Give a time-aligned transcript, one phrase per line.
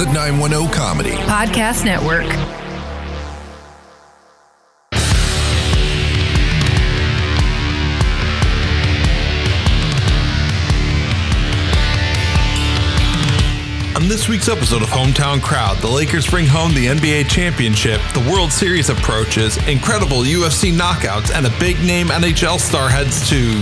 [0.00, 2.24] The 910 Comedy Podcast Network.
[13.94, 18.26] On this week's episode of Hometown Crowd, the Lakers bring home the NBA championship, the
[18.32, 23.52] World Series approaches, incredible UFC knockouts, and a big name NHL star heads to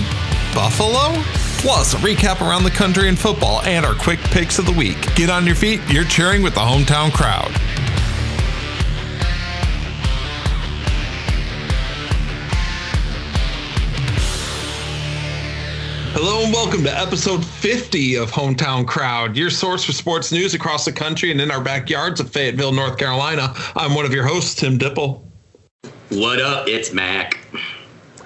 [0.54, 1.20] Buffalo?
[1.58, 4.96] Plus, a recap around the country in football and our quick picks of the week.
[5.16, 7.50] Get on your feet, you're cheering with the Hometown Crowd.
[16.14, 20.84] Hello and welcome to episode 50 of Hometown Crowd, your source for sports news across
[20.84, 23.52] the country and in our backyards of Fayetteville, North Carolina.
[23.74, 25.22] I'm one of your hosts, Tim Dipple.
[26.10, 26.68] What up?
[26.68, 27.38] It's Mac.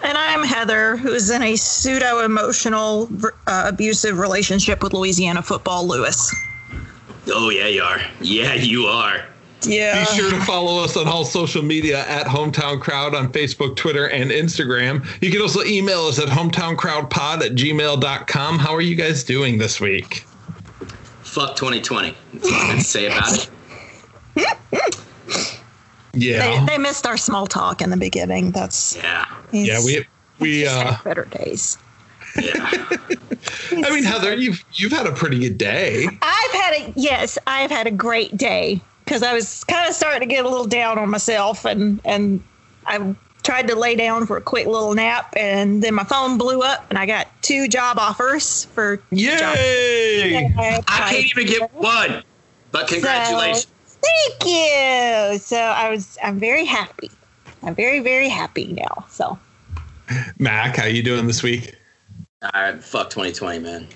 [0.03, 3.09] And I'm Heather, who's in a pseudo emotional,
[3.47, 6.35] uh, abusive relationship with Louisiana football, Lewis.
[7.29, 8.01] Oh, yeah, you are.
[8.21, 9.25] Yeah, you are.
[9.65, 10.01] Yeah.
[10.01, 14.09] Be sure to follow us on all social media at Hometown Crowd on Facebook, Twitter,
[14.09, 15.07] and Instagram.
[15.23, 18.59] You can also email us at hometowncrowdpod at gmail.com.
[18.59, 20.25] How are you guys doing this week?
[21.23, 22.17] Fuck 2020.
[22.35, 23.49] That's all I have to say about
[24.37, 25.59] it.
[26.15, 26.65] Yeah.
[26.65, 28.51] They, they missed our small talk in the beginning.
[28.51, 29.27] That's Yeah.
[29.53, 30.07] yeah, we
[30.39, 31.79] we uh better days.
[32.41, 32.53] Yeah.
[33.73, 36.07] I mean Heather, you've you've had a pretty good day.
[36.07, 40.21] I've had a yes, I've had a great day because I was kind of starting
[40.21, 42.43] to get a little down on myself, and and
[42.87, 46.63] I tried to lay down for a quick little nap, and then my phone blew
[46.63, 49.11] up, and I got two job offers for jobs.
[49.11, 50.55] Yay!
[50.57, 52.23] I can't even get one.
[52.71, 53.67] But congratulations.
[54.03, 55.39] Thank you.
[55.39, 57.11] So I was I'm very happy.
[57.63, 59.05] I'm very very happy now.
[59.09, 59.39] So
[60.39, 61.77] Mac, how you doing this week?
[62.43, 63.87] Uh, fuck 2020, man.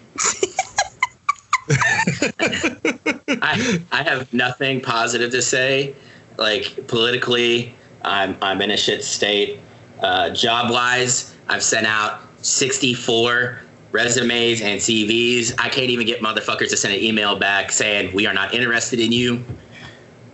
[3.43, 5.95] I I have nothing positive to say.
[6.39, 9.61] Like politically, I'm I'm in a shit state.
[10.01, 15.55] Uh, job wise, I've sent out 64 resumes and CVs.
[15.59, 19.01] I can't even get motherfuckers to send an email back saying we are not interested
[19.01, 19.45] in you.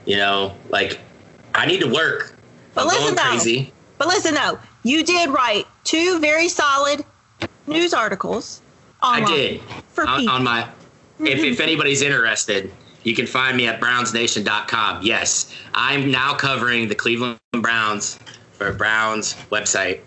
[0.04, 0.98] You know, like
[1.54, 2.34] I need to work.
[2.74, 3.22] But I'm listen though.
[3.22, 3.72] crazy.
[3.98, 7.04] But listen though, you did write two very solid
[7.66, 8.62] news articles.
[9.00, 10.68] I did for on, on my.
[11.20, 11.62] If, if mm-hmm.
[11.62, 12.72] anybody's interested,
[13.04, 15.02] you can find me at brownsnation.com.
[15.02, 18.18] Yes, I'm now covering the Cleveland Browns
[18.52, 20.00] for Browns website.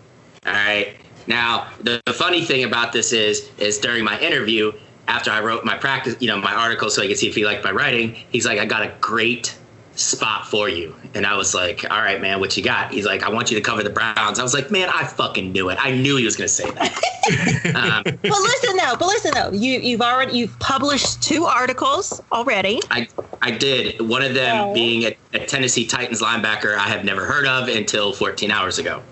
[0.46, 0.96] All right.
[1.26, 4.72] Now, the, the funny thing about this is, is during my interview,
[5.08, 7.44] after I wrote my practice, you know, my article, so I could see if he
[7.44, 9.56] liked my writing, he's like, "I got a great
[9.96, 13.22] spot for you," and I was like, "All right, man, what you got?" He's like,
[13.22, 15.78] "I want you to cover the Browns." I was like, "Man, I fucking knew it.
[15.80, 16.92] I knew he was gonna say that."
[17.74, 22.80] um, but listen though, but listen though, you you've already you've published two articles already.
[22.90, 23.08] I
[23.42, 24.00] I did.
[24.00, 24.74] One of them Oh.
[24.74, 29.02] being a, a Tennessee Titans linebacker I have never heard of until 14 hours ago.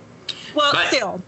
[0.55, 1.23] Well, But- still,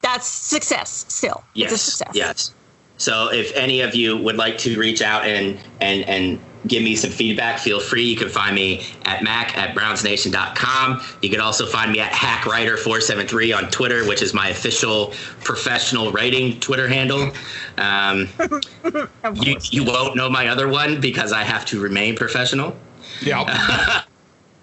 [0.00, 1.04] that's success.
[1.08, 1.72] Still, Yes.
[1.72, 2.10] it's a success.
[2.14, 2.54] Yes.
[2.98, 6.94] So if any of you would like to reach out and and and give me
[6.96, 8.04] some feedback, feel free.
[8.04, 11.02] You can find me at mac at brownsnation.com.
[11.20, 15.12] You can also find me at hackwriter473 on Twitter, which is my official
[15.42, 17.32] professional writing Twitter handle.
[17.78, 18.28] Um,
[19.42, 22.76] you, you won't know my other one because I have to remain professional.
[23.20, 24.02] Yeah.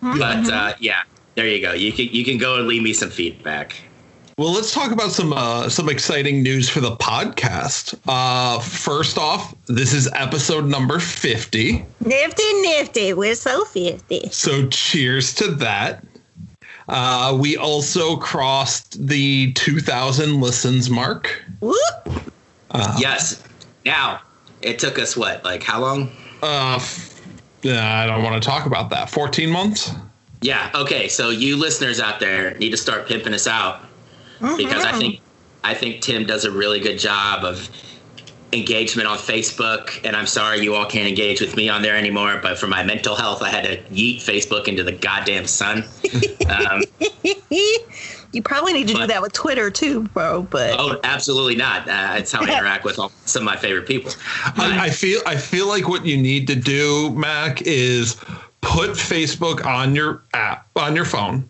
[0.02, 1.04] But uh, yeah,
[1.36, 1.74] there you go.
[1.74, 3.76] You can you can go and leave me some feedback.
[4.40, 8.00] Well, let's talk about some uh, some exciting news for the podcast.
[8.08, 11.86] Uh, first off, this is episode number fifty.
[12.06, 13.12] Nifty, nifty.
[13.12, 14.30] We're so fifty.
[14.30, 16.06] So cheers to that.
[16.88, 21.44] Uh, we also crossed the 2,000 listens mark.
[21.60, 22.32] Whoop.
[22.98, 23.44] Yes.
[23.86, 24.22] Now
[24.62, 26.12] it took us what like how long?
[26.42, 27.22] Uh, f-
[27.66, 29.10] I don't want to talk about that.
[29.10, 29.92] 14 months?
[30.40, 30.72] Yeah.
[30.74, 31.10] Okay.
[31.10, 33.82] So you listeners out there need to start pimping us out
[34.40, 35.22] because I think
[35.64, 37.70] I think Tim does a really good job of
[38.54, 40.04] engagement on Facebook.
[40.06, 42.40] And I'm sorry you all can't engage with me on there anymore.
[42.42, 45.84] But for my mental health, I had to yeet Facebook into the goddamn sun.
[46.50, 46.82] Um,
[48.32, 50.42] you probably need to do that with Twitter too, bro.
[50.42, 51.88] But oh, absolutely not.
[51.88, 54.12] Uh, it's how I interact with all, some of my favorite people.
[54.58, 58.16] I, I feel I feel like what you need to do, Mac, is
[58.62, 61.48] put Facebook on your app on your phone.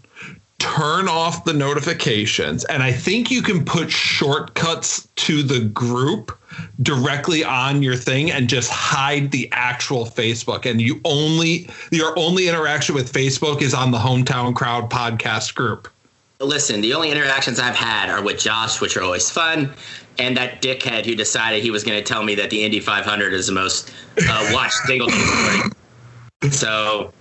[0.60, 6.38] Turn off the notifications, and I think you can put shortcuts to the group
[6.82, 10.70] directly on your thing and just hide the actual Facebook.
[10.70, 15.88] And you only your only interaction with Facebook is on the Hometown Crowd podcast group.
[16.42, 19.74] Listen, the only interactions I've had are with Josh, which are always fun,
[20.18, 23.34] and that dickhead who decided he was going to tell me that the Indy 500
[23.34, 23.92] is the most
[24.30, 25.10] uh, watched single.
[26.50, 27.12] So,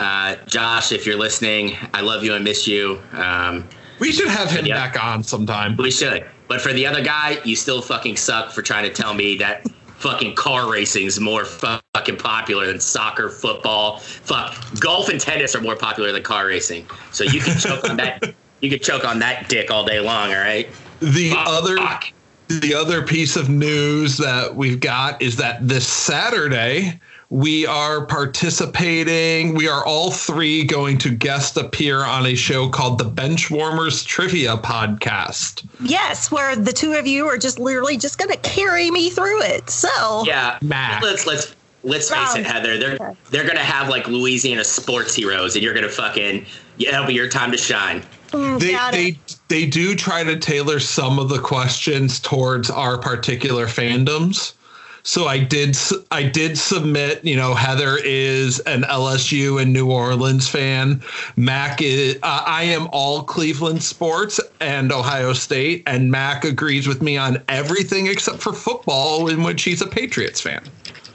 [0.00, 3.00] uh, Josh, if you're listening, I love you and miss you.
[3.12, 3.68] Um,
[4.00, 4.74] We should have him Yeah.
[4.74, 5.76] back on sometime.
[5.76, 6.24] we should.
[6.48, 9.66] But for the other guy, you still fucking suck for trying to tell me that
[9.98, 13.98] fucking car racing is more fucking popular than soccer, football.
[13.98, 16.86] Fuck, golf and tennis are more popular than car racing.
[17.12, 18.34] So you can choke on that.
[18.62, 20.34] You can choke on that dick all day long.
[20.34, 20.68] All right.
[21.00, 22.12] The Fuck, other fuck.
[22.48, 27.00] the other piece of news that we've got is that this Saturday
[27.30, 29.54] we are participating.
[29.54, 34.56] We are all three going to guest appear on a show called the Benchwarmers Trivia
[34.56, 35.64] Podcast.
[35.80, 39.42] Yes, where the two of you are just literally just going to carry me through
[39.42, 39.70] it.
[39.70, 40.58] So Yeah.
[40.60, 41.02] Mac.
[41.02, 41.54] Let's let's
[41.84, 42.76] let's face it, Heather.
[42.78, 42.98] They're
[43.30, 46.44] they're gonna have like Louisiana sports heroes, and you're gonna fucking
[46.78, 48.02] yeah, it'll be your time to shine.
[48.32, 49.18] mm, They, they
[49.48, 54.54] they do try to tailor some of the questions towards our particular fandoms.
[55.02, 55.76] So I did
[56.10, 57.24] I did submit.
[57.24, 61.02] You know, Heather is an LSU and New Orleans fan.
[61.36, 67.02] Mac is uh, I am all Cleveland sports and Ohio State, and Mac agrees with
[67.02, 70.62] me on everything except for football, in which he's a Patriots fan.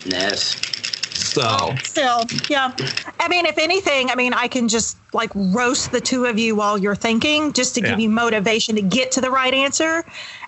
[0.06, 0.56] Yes.
[1.16, 2.74] So Still, yeah.
[3.20, 6.56] I mean, if anything, I mean, I can just like roast the two of you
[6.56, 10.06] while you're thinking, just to give you motivation to get to the right answer,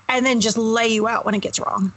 [0.08, 1.92] and then just lay you out when it gets wrong.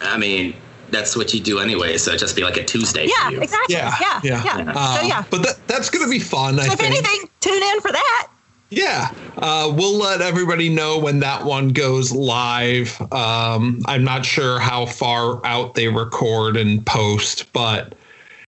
[0.00, 0.54] I mean,
[0.90, 1.96] that's what you do anyway.
[1.98, 3.40] So just be like a Tuesday Yeah, for you.
[3.42, 3.74] exactly.
[3.74, 4.42] yeah, Yeah, yeah.
[4.44, 4.72] yeah.
[4.72, 5.24] so Uh, yeah.
[5.30, 6.58] But that that's gonna be fun.
[6.60, 6.82] I if think.
[6.94, 8.28] anything, tune in for that.
[8.70, 13.00] Yeah, uh, we'll let everybody know when that one goes live.
[13.12, 17.94] Um, I'm not sure how far out they record and post, but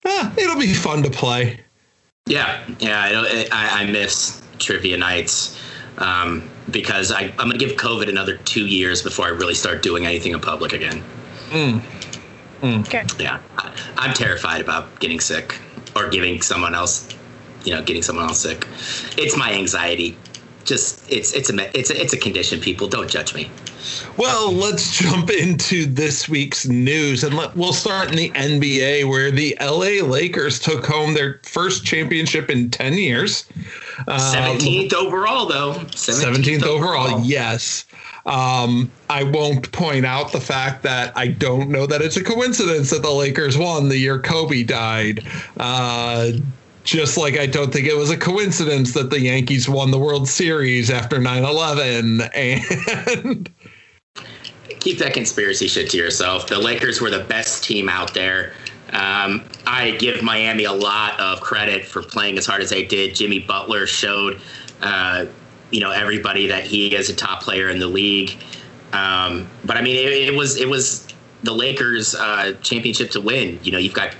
[0.07, 1.61] eh, it'll be fun to play.
[2.27, 2.99] Yeah, yeah.
[3.03, 5.61] I, don't- I, I miss trivia nights
[5.99, 9.83] um, because I, I'm going to give COVID another two years before I really start
[9.83, 11.05] doing anything in public again.
[12.63, 13.05] Okay.
[13.19, 15.59] Yeah, I, I'm terrified about getting sick
[15.95, 17.09] or giving someone else,
[17.65, 18.67] you know, getting someone else sick.
[19.17, 20.17] It's my anxiety.
[20.65, 22.61] Just it's it's a it's a, it's a condition.
[22.61, 23.51] People don't judge me.
[24.17, 29.31] Well, let's jump into this week's news, and let, we'll start in the NBA, where
[29.31, 33.45] the LA Lakers took home their first championship in 10 years.
[34.09, 35.75] Uh, Seventeenth overall, though.
[35.75, 37.85] 17th overall, yes.
[38.27, 42.91] Um, I won't point out the fact that I don't know that it's a coincidence
[42.91, 45.25] that the Lakers won the year Kobe died.
[45.59, 46.33] Uh,
[46.83, 50.29] just like I don't think it was a coincidence that the Yankees won the World
[50.29, 52.23] Series after 9 11.
[52.35, 53.51] And
[54.81, 56.47] keep that conspiracy shit to yourself.
[56.47, 58.55] The Lakers were the best team out there.
[58.93, 63.15] Um, I give Miami a lot of credit for playing as hard as they did.
[63.17, 64.41] Jimmy Butler showed,
[64.83, 65.27] uh,
[65.71, 68.37] you know, everybody that he is a top player in the league.
[68.93, 71.07] Um, but I mean, it, it was it was
[71.43, 73.59] the Lakers' uh, championship to win.
[73.63, 74.15] You know, you've got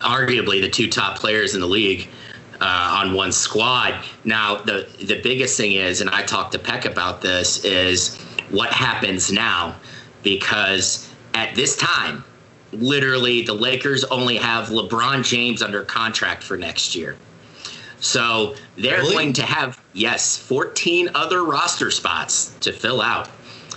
[0.00, 2.08] arguably the two top players in the league
[2.60, 4.02] uh, on one squad.
[4.24, 8.18] Now, the the biggest thing is, and I talked to Peck about this, is
[8.50, 9.76] what happens now,
[10.22, 12.24] because at this time,
[12.72, 17.16] literally, the Lakers only have LeBron James under contract for next year.
[18.00, 19.12] So they're Really?
[19.14, 23.28] going to have yes, 14 other roster spots to fill out.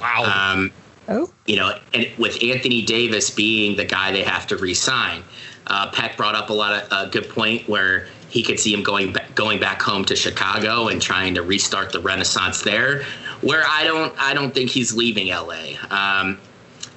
[0.02, 0.52] wow.
[0.54, 0.72] Um,
[1.10, 1.30] Oh.
[1.46, 5.22] you know, and with Anthony Davis being the guy they have to re-sign,
[5.68, 8.84] uh, Peck brought up a lot of a good point where he could see him
[8.84, 13.04] going back, going back home to Chicago and trying to restart the renaissance there.
[13.42, 15.74] Where I don't, I don't think he's leaving LA.
[15.90, 16.40] Um,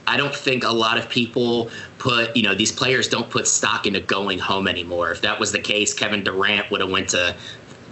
[0.06, 3.86] I don't think a lot of people put, you know, these players don't put stock
[3.86, 5.10] into going home anymore.
[5.10, 7.36] If that was the case, Kevin Durant would have went to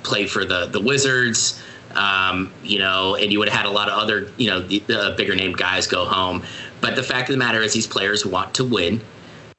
[0.02, 1.62] play for the the Wizards,
[1.96, 4.78] um, you know, and you would have had a lot of other, you know, the,
[4.80, 6.44] the bigger name guys go home.
[6.80, 9.00] But the fact of the matter is, these players want to win.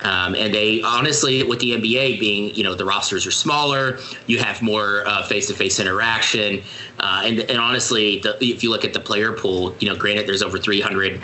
[0.02, 3.98] Um, and they honestly, with the NBA being, you know, the rosters are smaller,
[4.28, 6.62] you have more uh, face-to-face interaction,
[7.00, 10.28] uh, and and honestly, the, if you look at the player pool, you know, granted,
[10.28, 11.22] there's over 300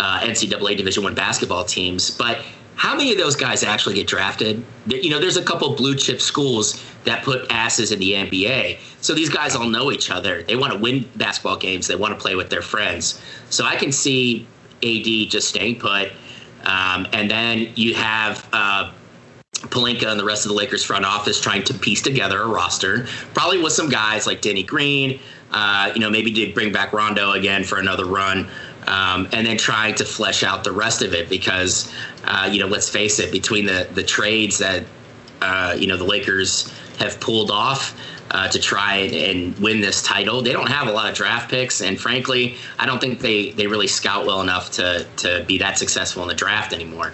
[0.00, 2.38] uh, NCAA Division One basketball teams, but
[2.76, 4.64] how many of those guys actually get drafted?
[4.86, 9.14] You know, there's a couple blue chip schools that put asses in the NBA, so
[9.14, 10.42] these guys all know each other.
[10.44, 11.88] They want to win basketball games.
[11.88, 13.20] They want to play with their friends.
[13.50, 14.46] So I can see
[14.84, 16.12] AD just staying put,
[16.64, 18.48] um, and then you have.
[18.52, 18.92] Uh,
[19.62, 23.08] Pelinka and the rest of the Lakers front office trying to piece together a roster,
[23.34, 25.18] probably with some guys like Danny Green,
[25.50, 28.48] uh, you know, maybe did bring back Rondo again for another run,
[28.88, 31.92] um, and then trying to flesh out the rest of it because,
[32.24, 34.84] uh, you know, let's face it, between the the trades that
[35.42, 37.94] uh, you know the Lakers have pulled off,
[38.30, 40.42] uh, to try and win this title.
[40.42, 43.66] They don't have a lot of draft picks, and frankly, I don't think they, they
[43.66, 47.12] really scout well enough to to be that successful in the draft anymore.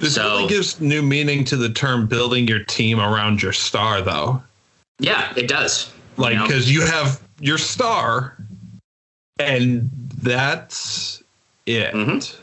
[0.00, 4.00] This so, really gives new meaning to the term building your team around your star,
[4.00, 4.42] though.
[4.98, 5.92] Yeah, it does.
[6.16, 6.86] Like, because you, know?
[6.86, 8.36] you have your star,
[9.38, 9.90] and
[10.26, 11.22] that's
[11.66, 11.94] it.
[11.94, 12.42] Mm-hmm.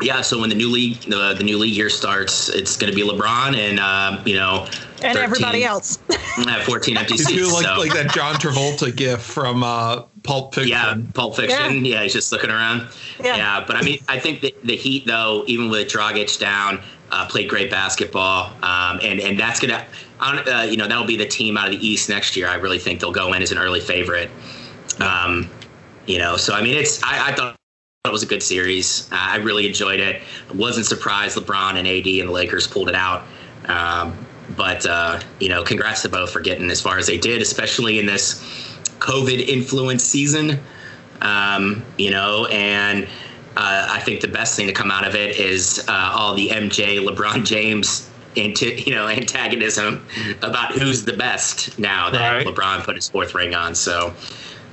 [0.00, 2.96] Yeah, so when the new league the, the new league year starts, it's going to
[2.96, 4.66] be LeBron and uh, you know
[5.02, 5.98] and 13, everybody else.
[6.64, 7.30] 14 empty seats.
[7.30, 7.78] You like so.
[7.78, 10.70] like that John Travolta gif from uh, Pulp Fiction.
[10.70, 11.84] Yeah, Pulp Fiction.
[11.84, 11.96] Yeah.
[11.96, 12.88] yeah, he's just looking around.
[13.22, 13.36] Yeah.
[13.36, 17.26] yeah, but I mean, I think the, the Heat though, even with Dragic down, uh,
[17.26, 19.86] played great basketball, um, and and that's gonna,
[20.20, 22.48] uh, you know, that'll be the team out of the East next year.
[22.48, 24.30] I really think they'll go in as an early favorite.
[25.00, 25.50] Um,
[26.06, 27.56] you know, so I mean, it's I, I thought
[28.04, 29.10] it was a good series.
[29.12, 30.22] Uh, I really enjoyed it.
[30.54, 33.24] wasn't surprised LeBron and AD and the Lakers pulled it out.
[33.66, 37.42] Um, but uh, you know, congrats to both for getting as far as they did,
[37.42, 38.42] especially in this
[38.98, 40.60] COVID influenced season.
[41.20, 43.04] Um, you know, and
[43.56, 46.48] uh, I think the best thing to come out of it is uh, all the
[46.48, 50.06] MJ, LeBron James, into you know antagonism
[50.42, 52.46] about who's the best now that right.
[52.46, 53.74] LeBron put his fourth ring on.
[53.74, 54.14] So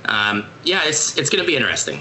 [0.06, 2.00] um, yeah, it's it's going to be interesting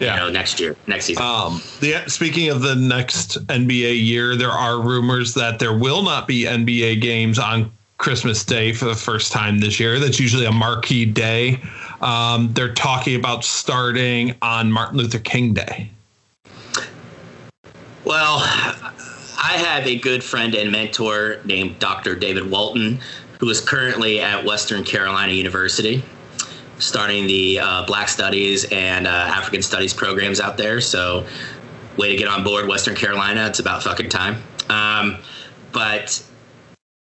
[0.00, 0.14] yeah.
[0.14, 1.24] you know, next year, next season.
[1.24, 6.26] Um, the speaking of the next NBA year, there are rumors that there will not
[6.26, 9.98] be NBA games on Christmas Day for the first time this year.
[9.98, 11.60] That's usually a marquee day.
[12.00, 15.90] Um, they're talking about starting on Martin Luther King Day.
[18.04, 18.38] Well,
[19.38, 22.14] I have a good friend and mentor named Dr.
[22.14, 23.00] David Walton,
[23.40, 26.02] who is currently at Western Carolina University
[26.84, 30.80] starting the uh, Black Studies and uh, African Studies programs out there.
[30.80, 31.26] So,
[31.96, 33.46] way to get on board, Western Carolina.
[33.46, 34.42] It's about fucking time.
[34.68, 35.18] Um,
[35.72, 36.22] but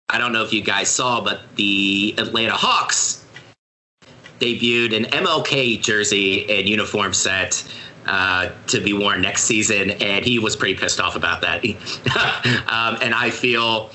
[0.09, 3.25] I don't know if you guys saw, but the Atlanta Hawks
[4.41, 7.65] debuted an MLK jersey and uniform set
[8.07, 11.65] uh, to be worn next season, and he was pretty pissed off about that.
[12.69, 13.91] um, and I feel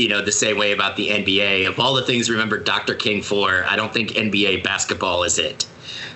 [0.00, 1.68] you know, the same way about the NBA.
[1.68, 2.94] Of all the things remember Dr.
[2.94, 5.66] King for, I don't think NBA basketball is it.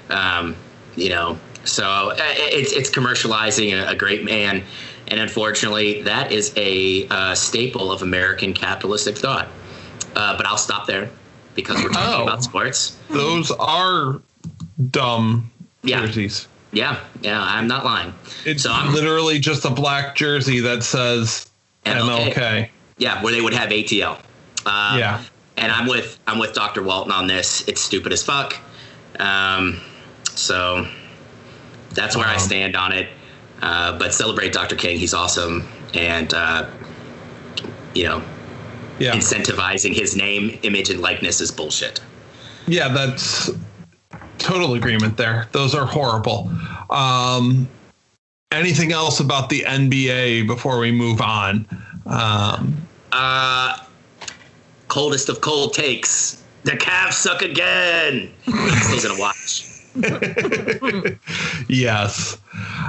[0.09, 0.57] Um,
[0.97, 4.63] you know, so uh, it's it's commercializing a, a, great man,
[5.09, 9.49] and unfortunately, that is a uh, staple of American capitalistic thought.
[10.17, 11.11] Uh, but I'll stop there
[11.55, 12.99] because we're talking oh, about sports.
[13.11, 14.23] Those are
[14.91, 15.51] dumb
[15.83, 16.01] yeah.
[16.07, 16.49] jerseys.
[16.73, 18.15] Yeah, yeah, I'm not lying.
[18.45, 21.51] It's so I'm, literally just a black jersey that says
[21.85, 22.33] MLK.
[22.35, 22.71] MLK.
[22.99, 24.19] Yeah, where they would have ATL.
[24.67, 25.23] Um, yeah.
[25.57, 26.83] And I'm with I'm with Dr.
[26.83, 27.67] Walton on this.
[27.69, 28.57] It's stupid as fuck.
[29.21, 29.81] Um,
[30.31, 30.87] so
[31.91, 33.09] that's where I stand on it.
[33.63, 34.77] Uh, but celebrate Dr.
[34.77, 34.99] King.
[34.99, 36.69] He's awesome, and uh,
[37.95, 38.23] you know,
[38.99, 39.13] yeah.
[39.13, 42.01] incentivizing his name, image, and likeness is bullshit.
[42.67, 43.51] Yeah, that's
[44.39, 45.49] total agreement there.
[45.53, 46.51] Those are horrible.
[46.91, 47.69] Um,
[48.51, 51.67] anything else about the NBA before we move on?
[52.07, 53.79] Um, uh,
[54.89, 56.43] coldest of cold takes.
[56.65, 58.33] The Cavs suck again.
[58.47, 59.71] I'm still gonna watch.
[61.69, 62.39] yes.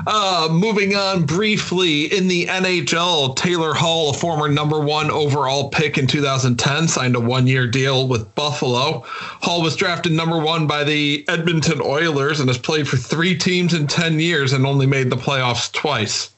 [0.07, 5.97] Uh, moving on briefly in the NHL, Taylor Hall, a former number one overall pick
[5.97, 9.03] in 2010, signed a one year deal with Buffalo.
[9.05, 13.73] Hall was drafted number one by the Edmonton Oilers and has played for three teams
[13.73, 16.31] in 10 years and only made the playoffs twice.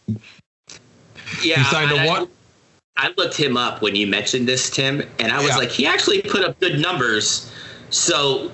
[1.44, 1.58] Yeah.
[1.58, 2.28] He signed a one.
[2.98, 5.58] I looked him up when you mentioned this, Tim, and I was yeah.
[5.58, 7.52] like, he actually put up good numbers.
[7.92, 8.52] So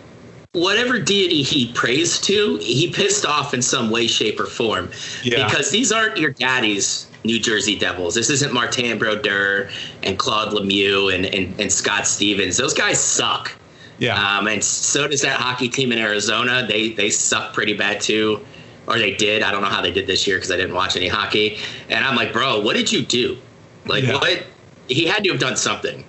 [0.51, 4.91] whatever deity he prays to, he pissed off in some way, shape, or form.
[5.23, 5.47] Yeah.
[5.47, 8.15] Because these aren't your daddy's New Jersey Devils.
[8.15, 9.69] This isn't Martin Brodeur
[10.03, 12.57] and Claude Lemieux and, and, and Scott Stevens.
[12.57, 13.55] Those guys suck.
[13.97, 14.15] Yeah.
[14.15, 16.65] Um, and so does that hockey team in Arizona.
[16.67, 18.45] They they suck pretty bad too.
[18.87, 19.41] Or they did.
[19.41, 21.57] I don't know how they did this year because I didn't watch any hockey.
[21.89, 23.37] And I'm like, bro, what did you do?
[23.85, 24.13] Like yeah.
[24.13, 24.45] what?
[24.87, 26.03] He had to have done something.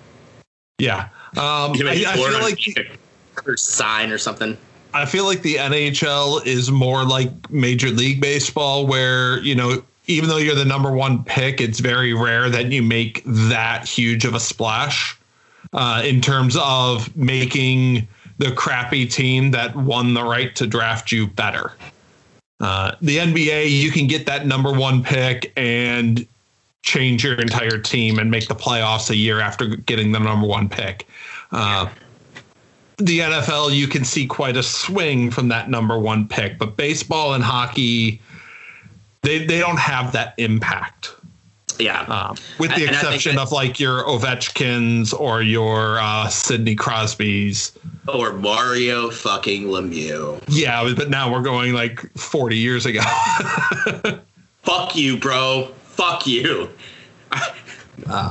[0.79, 1.09] Yeah.
[1.37, 2.99] Um, you know, I, I feel like
[3.47, 4.57] or sign or something.
[4.93, 10.29] I feel like the NHL is more like Major League Baseball, where you know even
[10.29, 14.35] though you're the number one pick, it's very rare that you make that huge of
[14.35, 15.19] a splash
[15.73, 18.07] uh, in terms of making
[18.39, 21.73] the crappy team that won the right to draft you better.
[22.61, 26.27] Uh, the NBA, you can get that number one pick and
[26.85, 30.69] change your entire team and make the playoffs a year after getting the number one
[30.69, 31.09] pick.
[31.51, 31.89] Uh,
[32.99, 37.33] the NFL, you can see quite a swing from that number one pick, but baseball
[37.35, 38.21] and hockey,
[39.23, 41.15] they they don't have that impact.
[41.79, 42.03] Yeah.
[42.03, 47.73] Um, with the And exception that- of like your Ovechkins or your uh, Sidney Crosby's.
[48.07, 50.41] Or Mario fucking Lemieux.
[50.49, 53.01] Yeah, but now we're going like 40 years ago.
[54.63, 55.73] Fuck you, bro.
[55.97, 56.71] Fuck you.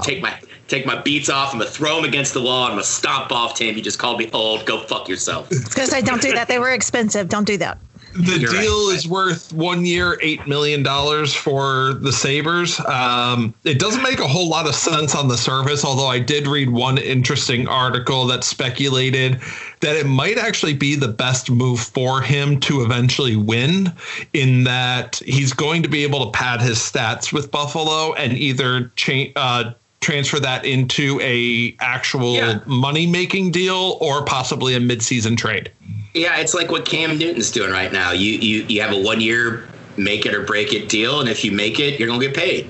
[0.02, 1.54] Take my take my beats off.
[1.54, 2.66] I'm gonna throw them against the wall.
[2.66, 3.76] I'm gonna stomp off Tim.
[3.76, 4.66] You just called me old.
[4.66, 5.48] Go fuck yourself.
[5.52, 6.48] I was gonna say, don't do that.
[6.48, 7.30] They were expensive.
[7.30, 7.78] Don't do that.
[8.14, 8.96] The You're deal right.
[8.96, 10.84] is worth one year, $8 million
[11.28, 12.80] for the Sabres.
[12.82, 16.48] Um, it doesn't make a whole lot of sense on the surface, although I did
[16.48, 19.40] read one interesting article that speculated
[19.82, 23.92] that it might actually be the best move for him to eventually win,
[24.34, 28.92] in that he's going to be able to pad his stats with Buffalo and either
[28.96, 29.34] change.
[29.36, 32.60] Uh, transfer that into a actual Yeah.
[32.66, 35.72] money making deal or possibly a mid-season trade
[36.14, 38.12] Yeah, it's like what Cam Newton's doing right now.
[38.12, 39.68] You you you have a one year
[39.98, 42.70] make it or break it deal, and if you make it, you're gonna get paid.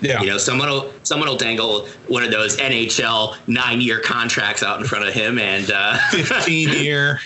[0.00, 4.62] yeah You know, someone will someone will dangle one of those NHL nine year contracts
[4.62, 7.20] out in front of him, and uh, 15 year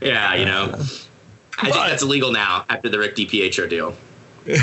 [0.00, 3.96] yeah, you know, I think But- that's illegal now after the Rick DiPietro deal.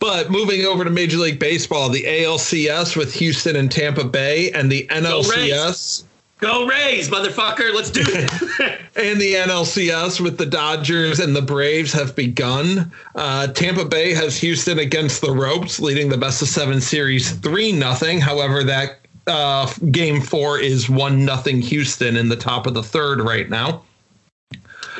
[0.00, 4.72] But moving over to Major League Baseball, the ALCS with Houston and Tampa Bay, and
[4.72, 6.04] the NLCS
[6.40, 7.74] Go Rays, motherfucker!
[7.74, 8.80] Let's do it.
[8.96, 12.90] and the NLCS with the Dodgers and the Braves have begun.
[13.14, 17.72] Uh, Tampa Bay has Houston against the ropes, leading the best of seven series three
[17.72, 18.20] nothing.
[18.20, 23.20] However, that uh, game four is one nothing Houston in the top of the third
[23.20, 23.82] right now.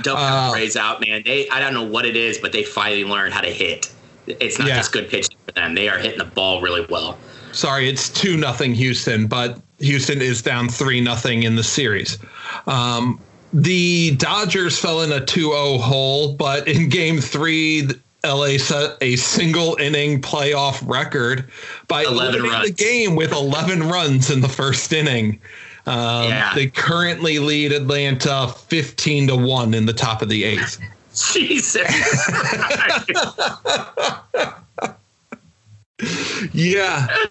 [0.02, 1.22] Don't Uh, Rays out, man.
[1.24, 3.90] They I don't know what it is, but they finally learned how to hit.
[4.26, 4.76] It's not Yeah.
[4.76, 7.18] just good pitching for them; they are hitting the ball really well.
[7.52, 12.18] Sorry, it's two nothing Houston, but Houston is down three nothing in the series.
[12.66, 13.20] Um,
[13.52, 17.88] the Dodgers fell in a 2-0 hole, but in Game Three,
[18.24, 21.50] LA set a single inning playoff record
[21.88, 25.40] by 11 opening the game with 11 runs in the first inning.
[25.86, 26.54] Um, Yeah.
[26.54, 30.78] They currently lead Atlanta 15 to one in the top of the eighth.
[31.32, 31.88] Jesus.
[36.52, 37.06] Yeah,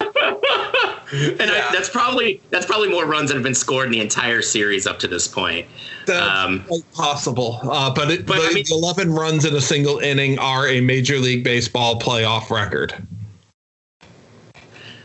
[1.12, 4.42] and I, that's probably that's probably more runs that have been scored in the entire
[4.42, 5.66] series up to this point.
[6.06, 7.58] That's Um, possible.
[7.62, 10.80] Uh, but it, but the, I mean- 11 runs in a single inning are a
[10.80, 12.94] Major League Baseball playoff record.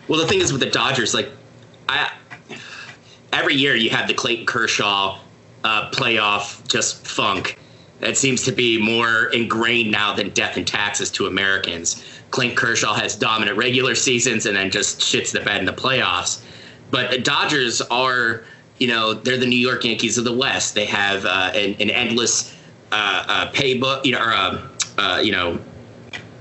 [0.08, 1.30] Well, the thing is with the Dodgers, like
[1.90, 2.12] I
[3.34, 5.20] every year you have the Clayton Kershaw
[5.64, 7.58] uh, playoff just funk.
[8.00, 12.04] That seems to be more ingrained now than death and taxes to Americans.
[12.32, 16.42] Clint Kershaw has dominant regular seasons and then just shits the bed in the playoffs.
[16.92, 18.44] But the Dodgers are,
[18.78, 20.76] you know, they're the New York Yankees of the West.
[20.76, 22.54] They have uh, an, an endless
[22.92, 25.60] uh, uh, paybook, you know, or um, uh, you know,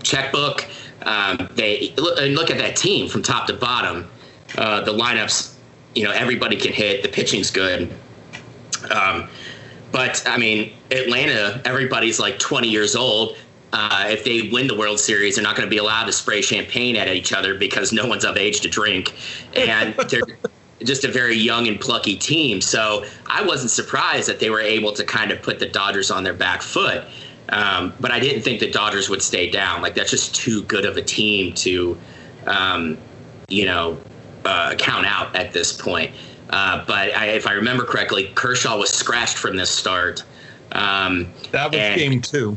[0.02, 0.66] checkbook.
[1.02, 4.08] Um, they and look at that team from top to bottom.
[4.56, 5.54] Uh, the lineups,
[5.94, 7.02] you know, everybody can hit.
[7.02, 7.92] The pitching's good.
[8.90, 9.28] Um,
[9.94, 13.36] but I mean, Atlanta, everybody's like 20 years old.
[13.72, 16.42] Uh, if they win the World Series, they're not going to be allowed to spray
[16.42, 19.14] champagne at each other because no one's of age to drink,
[19.54, 20.22] and they're
[20.82, 22.60] just a very young and plucky team.
[22.60, 26.24] So I wasn't surprised that they were able to kind of put the Dodgers on
[26.24, 27.04] their back foot.
[27.50, 29.80] Um, but I didn't think the Dodgers would stay down.
[29.80, 31.96] Like that's just too good of a team to,
[32.48, 32.98] um,
[33.48, 33.96] you know,
[34.44, 36.12] uh, count out at this point.
[36.54, 40.22] Uh, but I, if I remember correctly, Kershaw was scratched from this start.
[40.70, 42.56] Um, That was game two.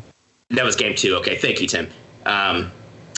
[0.51, 1.15] that was game two.
[1.15, 1.89] Okay, thank you, Tim.
[2.27, 2.71] Um,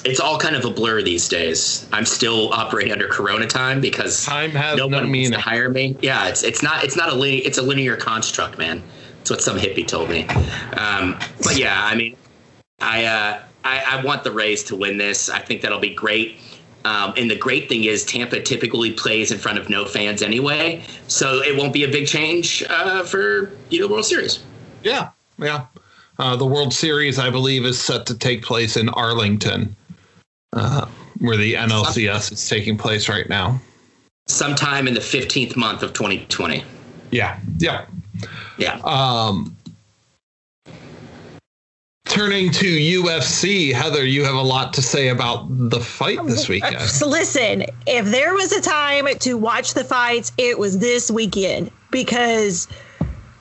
[0.05, 1.85] it's all kind of a blur these days.
[1.91, 5.31] I'm still operating under Corona time because Time has no no one wants meaning.
[5.33, 5.97] to hire me.
[6.01, 8.81] Yeah, it's it's not it's not a linear it's a linear construct, man.
[9.17, 10.27] That's what some hippie told me.
[10.77, 12.15] Um, but yeah, I mean,
[12.79, 15.29] I, uh, I I want the Rays to win this.
[15.29, 16.37] I think that'll be great.
[16.85, 20.83] Um, and the great thing is Tampa typically plays in front of no fans anyway,
[21.07, 24.43] so it won't be a big change uh, for you know World Series.
[24.83, 25.65] Yeah, yeah.
[26.17, 29.75] Uh, the World Series, I believe, is set to take place in Arlington,
[30.53, 30.85] uh,
[31.19, 33.59] where the NLCS is taking place right now.
[34.27, 36.63] Sometime in the 15th month of 2020.
[37.11, 37.85] Yeah, yeah.
[38.57, 38.79] Yeah.
[38.83, 39.55] Um,
[42.19, 46.81] turning to UFC, Heather, you have a lot to say about the fight this weekend.
[46.81, 51.71] So listen, if there was a time to watch the fights, it was this weekend
[51.91, 52.67] because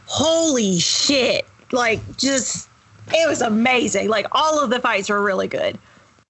[0.07, 1.45] holy shit.
[1.73, 2.69] Like just
[3.09, 4.11] it was amazing.
[4.11, 5.77] Like all of the fights were really good.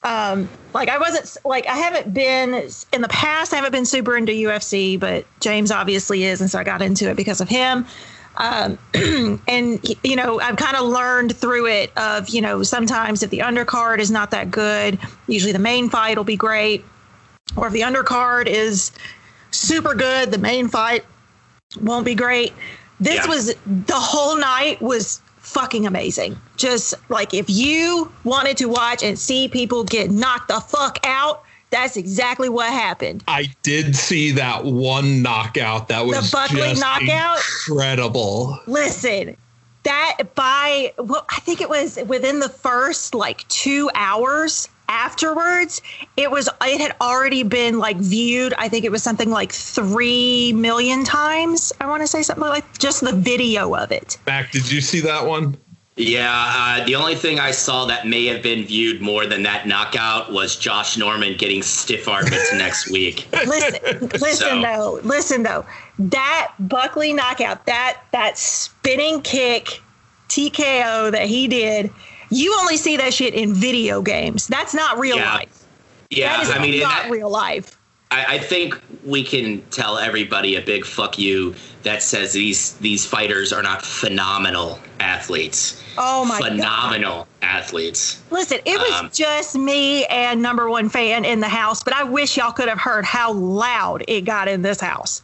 [0.03, 2.55] Um like I wasn't like I haven't been
[2.95, 6.59] in the past I haven't been super into UFC, but James obviously is and so
[6.59, 7.85] I got into it because of him.
[8.41, 8.79] Um,
[9.49, 13.41] and you know i've kind of learned through it of you know sometimes if the
[13.41, 14.97] undercard is not that good
[15.27, 16.85] usually the main fight will be great
[17.57, 18.93] or if the undercard is
[19.51, 21.05] super good, the main fight
[21.81, 22.53] won't be great.
[23.01, 23.27] This Yeah.
[23.27, 26.39] was the whole night was fucking amazing.
[26.57, 31.43] Just like if you wanted to watch and see people get knocked the fuck out,
[31.71, 33.25] that's exactly what happened.
[33.29, 37.39] I did see that one knockout that was the Buckley knockout?
[37.69, 38.59] incredible.
[38.67, 39.37] Listen,
[39.85, 45.83] that by well, I think it was within the first like two hours afterwards,
[46.17, 48.55] it was it had already been like viewed.
[48.55, 51.73] I think it was something like three million times.
[51.81, 54.19] I want to say something like just the video of it.
[54.27, 55.57] Mac, did you see that one?
[55.99, 59.67] Yeah, uh, the only thing I saw that may have been viewed more than that
[59.67, 63.27] knockout was Josh Norman getting stiff armed into next week.
[63.47, 65.67] Listen, listen So- though, listen though.
[65.99, 69.81] That Buckley knockout, that that spinning kick
[70.29, 71.91] TKO that he did,
[72.31, 74.47] you only see that shit in video games.
[74.47, 75.35] That's not real Yeah.
[75.35, 75.65] life.
[76.11, 77.77] Yeah, that is I mean, not that- real life.
[78.11, 83.05] I, I think we can tell everybody a big fuck you that says these these
[83.05, 85.83] fighters are not phenomenal athletes.
[85.97, 86.49] Oh my god.
[86.51, 88.21] phenomenal athletes.
[88.31, 92.03] Listen, it was Um, just me and number one fan in the house, but I
[92.05, 95.23] wish y'all could have heard how loud it got in this house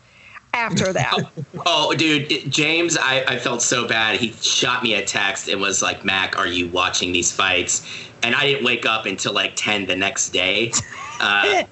[0.52, 1.14] after that.
[1.66, 4.20] Oh, dude, it- James, I, I felt so bad.
[4.20, 7.86] He shot me a text and was like, Mac, are you watching these fights?
[8.22, 10.72] And I didn't wake up until like 10 the next day.
[11.20, 11.62] Uh,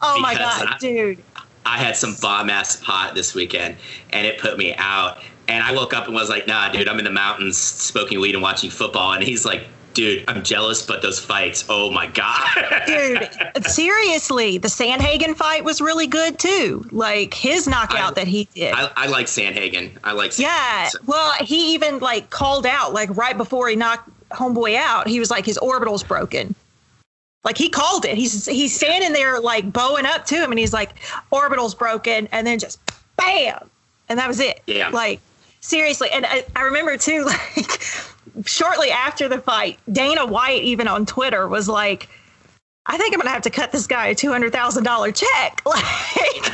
[0.00, 1.18] oh my god, I- dude.
[1.66, 3.76] I had some bomb ass pot this weekend
[4.10, 5.18] and it put me out.
[5.48, 8.34] And I woke up and was like, nah, dude, I'm in the mountains smoking weed
[8.34, 9.12] and watching football.
[9.12, 12.46] And he's like, dude, I'm jealous, but those fights, oh my God.
[12.86, 13.30] Dude,
[13.66, 16.86] seriously, the Sandhagen fight was really good too.
[16.90, 18.74] Like his knockout I- that he did.
[18.74, 19.92] I, I like Sandhagen.
[20.04, 20.40] I like Sandhagen.
[20.40, 20.88] yeah.
[20.88, 25.08] So- Well, he even like called out like right before he knocked homeboy out.
[25.08, 26.54] He was like his orbital's broken.
[27.44, 28.16] Like he called it.
[28.16, 30.90] He's he's standing there like bowing up to him, and he's like
[31.30, 32.80] orbital's broken, and then just
[33.16, 33.70] bam,
[34.08, 34.60] and that was it.
[34.66, 34.88] Yeah.
[34.88, 35.20] Like
[35.66, 37.24] seriously, and I, I remember too,
[37.56, 37.82] like
[38.44, 42.08] shortly after the fight, Dana White even on Twitter was like,
[42.86, 45.62] "I think I'm gonna have to cut this guy a two hundred thousand dollar check."
[45.66, 46.52] Like.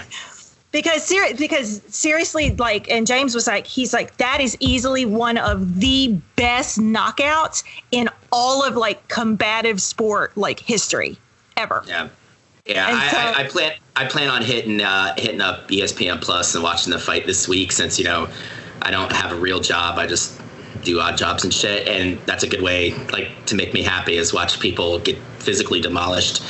[0.72, 5.37] Because ser- because seriously, like, and James was like, he's like, that is easily one
[5.37, 11.18] of the best knockouts in all of like combative sport like history
[11.59, 11.85] ever.
[11.87, 12.09] Yeah,
[12.64, 12.87] yeah.
[12.88, 16.64] I, so- I, I plan I plan on hitting uh, hitting up ESPN Plus and
[16.64, 18.31] watching the fight this week since you know
[18.83, 19.99] I don't have a real job.
[19.99, 20.40] I just
[20.83, 24.16] do odd jobs and shit, and that's a good way like to make me happy
[24.16, 26.42] is watch people get physically demolished.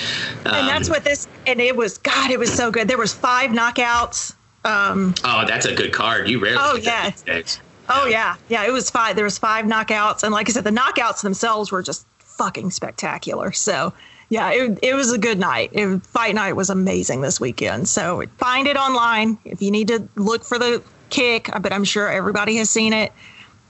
[0.45, 2.89] and that's Um, what this and it was God, it was so good.
[2.89, 4.35] There was five knockouts.
[4.65, 6.29] Um, Oh, that's a good card.
[6.29, 6.59] You rarely.
[6.61, 7.11] Oh, yeah.
[7.89, 9.17] oh yeah, yeah, it was five.
[9.17, 13.53] There was five knockouts, and like I said, the knockouts themselves were just fucking spectacular.
[13.53, 13.93] So.
[14.29, 15.69] Yeah, it, it was a good night.
[15.75, 17.87] It, fight night was amazing this weekend.
[17.87, 21.49] So find it online if you need to look for the kick.
[21.61, 23.13] But I'm sure everybody has seen it.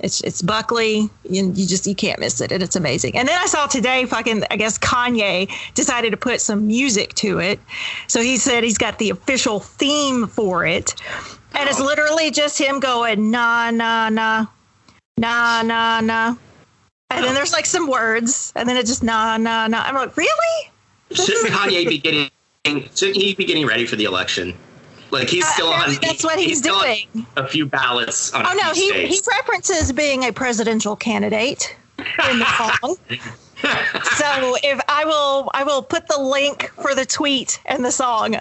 [0.03, 1.09] It's it's Buckley.
[1.29, 3.17] You, you just you can't miss it, and it's amazing.
[3.17, 7.39] And then I saw today, fucking I guess Kanye decided to put some music to
[7.39, 7.61] it.
[8.09, 10.95] So he said he's got the official theme for it,
[11.55, 14.47] and it's literally just him going na na na
[15.19, 16.35] na na na,
[17.11, 19.83] and then there's like some words, and then it just na na na.
[19.83, 20.71] I'm like, really?
[21.13, 22.29] Shouldn't Kanye be getting?
[22.65, 24.57] Shouldn't he be getting ready for the election?
[25.13, 25.95] Like he's still on.
[26.01, 27.27] That's what he's on doing.
[27.37, 28.45] a few ballots on.
[28.47, 29.29] Oh no, he he states.
[29.29, 32.47] references being a presidential candidate in the
[32.81, 32.97] song.
[34.17, 38.37] so if I will I will put the link for the tweet and the song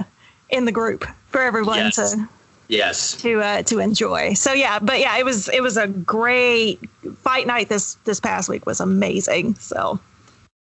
[0.50, 1.96] in the group for everyone Yes.
[1.96, 2.30] to
[2.70, 3.22] Yes.
[3.22, 4.34] to uh, to enjoy.
[4.34, 6.80] So yeah, but yeah, it was it was a great
[7.18, 9.56] fight night this this past week was amazing.
[9.56, 10.00] So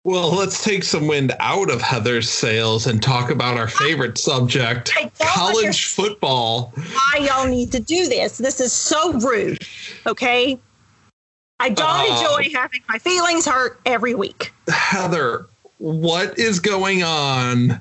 [0.06, 4.94] Well, let's take some wind out of Heather's sails and talk about our favorite subject,
[5.18, 5.74] college understand.
[6.10, 6.72] football.
[6.76, 8.38] why y'all need to do this?
[8.38, 9.58] This is so rude.
[10.06, 10.60] Okay.
[11.58, 12.36] I don't Oh.
[12.36, 14.52] enjoy having my feelings hurt every week.
[14.68, 15.46] Heather,
[15.78, 17.80] what is going on?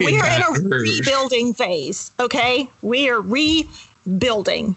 [0.00, 2.12] We are in a rebuilding phase.
[2.18, 4.74] Okay, we are rebuilding.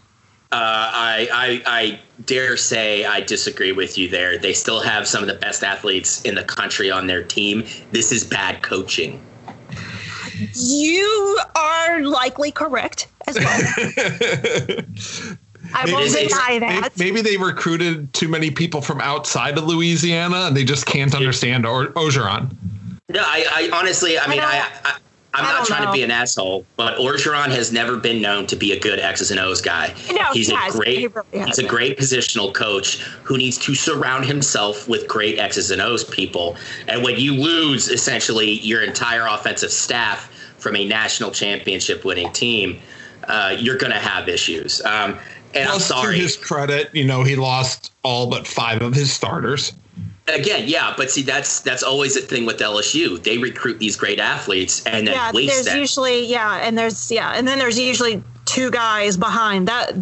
[0.53, 4.37] Uh, I, I I dare say I disagree with you there.
[4.37, 7.65] They still have some of the best athletes in the country on their team.
[7.91, 9.21] This is bad coaching.
[10.53, 13.59] You are likely correct as well.
[15.73, 16.89] I Maybe won't they- deny May- that.
[16.97, 21.65] Maybe they recruited too many people from outside of Louisiana and they just can't understand
[21.65, 22.53] or- Orgeron.
[23.07, 24.97] No, I, I honestly, I mean, don't- I, I,
[25.33, 25.91] I'm not trying know.
[25.91, 29.31] to be an asshole, but Orgeron has never been known to be a good X's
[29.31, 29.93] and O's guy.
[30.11, 30.83] No, he's he a hasn't.
[30.83, 35.39] great, He really he's a great positional coach who needs to surround himself with great
[35.39, 36.57] X's and O's people.
[36.87, 42.79] And when you lose essentially your entire offensive staff from a national championship winning team,
[43.27, 44.81] uh, you're going to have issues.
[44.83, 45.17] Um,
[45.53, 46.15] and Plus, I'm sorry.
[46.15, 49.73] To his credit, you know, he lost all but five of his starters.
[50.27, 53.21] Again, yeah, but see, that's that's always the thing with LSU.
[53.21, 55.77] They recruit these great athletes and then yeah, there's them.
[55.77, 59.93] usually yeah, and there's yeah, and then there's usually two guys behind that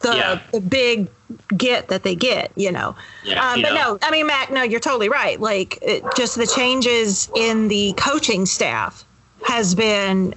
[0.00, 0.38] the Yeah.
[0.52, 1.08] the big
[1.56, 2.94] get that they get, you know.
[3.24, 3.94] Yeah, um, you but know.
[3.94, 5.40] no, I mean Mac, no, you're totally right.
[5.40, 9.04] Like it, just the changes in the coaching staff
[9.44, 10.34] has been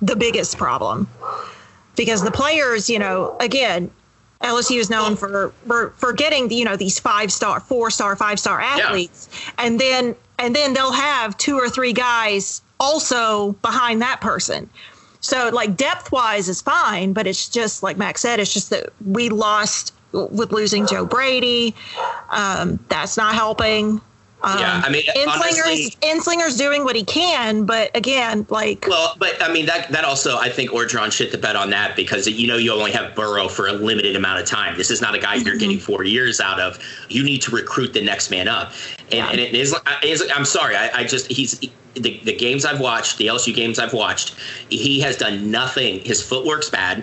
[0.00, 1.08] the biggest problem
[1.96, 3.90] because the players, you know, again.
[4.42, 8.38] LSU is known for, for for getting you know these five star, four star, five
[8.38, 14.20] star athletes, and then and then they'll have two or three guys also behind that
[14.20, 14.68] person.
[15.20, 18.90] So like depth wise is fine, but it's just like Max said, it's just that
[19.04, 21.74] we lost with losing Joe Brady.
[22.30, 24.00] Um, that's not helping.
[24.42, 29.16] Um, Yeah, I mean, Ensminger's honestly- Ensminger's doing what he can, but again, like Well,
[29.18, 32.28] but I mean that that also I think Orgeron shit the bed on that because
[32.28, 34.76] you know you only have Burrow for a limited amount of time.
[34.76, 35.58] This is not a guy you're mm-hmm.
[35.58, 36.78] getting four years out of.
[37.08, 38.72] You need to recruit the next man up,
[39.10, 39.28] and, Yeah.
[39.30, 39.74] and it is.
[40.34, 41.58] I'm sorry, I, I just he's
[41.94, 44.34] the, the games I've watched, the LSU games I've watched.
[44.68, 46.00] He has done nothing.
[46.00, 47.02] His footwork's bad.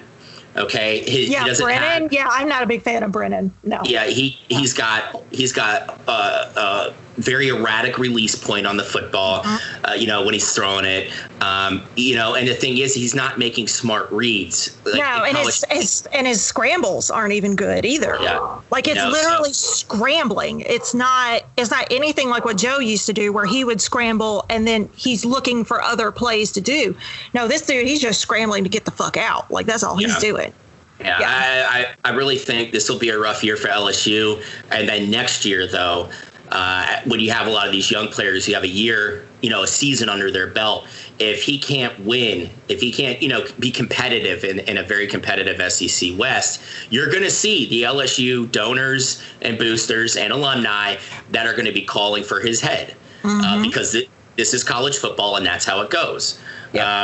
[0.55, 2.03] Okay, His- he yeah, doesn't Brennan.
[2.03, 3.51] have- yeah, I'm not a big fan of Brennan.
[3.63, 3.81] No.
[3.85, 9.41] yeah, he he's got he's got a, a very erratic release point on the football.
[9.41, 9.89] Uh-huh.
[9.89, 11.11] Uh, you know when he's throwing it.
[11.41, 14.77] Um, you know, and the thing is, he's not making smart reads.
[14.85, 18.17] Like, no, and his, his and his scrambles aren't even good either.
[18.21, 18.59] Yeah.
[18.71, 20.61] Like it's No, literally scrambling.
[20.61, 24.45] It's not it's not anything like what Joe used to do where he would scramble
[24.49, 26.95] and then he's looking for other plays to do.
[27.33, 29.51] No, this dude he's just scrambling to get the fuck out.
[29.51, 30.53] Like that's all he's doing.
[30.99, 31.67] Yeah, Yeah.
[31.69, 34.41] I, I, I really think this will be a rough year for LSU.
[34.71, 36.09] And then next year, though,
[36.53, 39.49] uh, when you have a lot of these young players who have a year, you
[39.49, 40.87] know, a season under their belt,
[41.17, 45.07] if he can't win, if he can't, you know, be competitive in, in a very
[45.07, 46.61] competitive SEC West,
[46.91, 50.95] you're going to see the LSU donors and boosters and alumni
[51.31, 54.97] that are going to be calling for his head uh, because it, this is college
[54.97, 56.39] football and that's how it goes.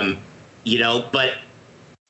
[0.03, 0.19] Um,
[0.63, 1.39] you know, but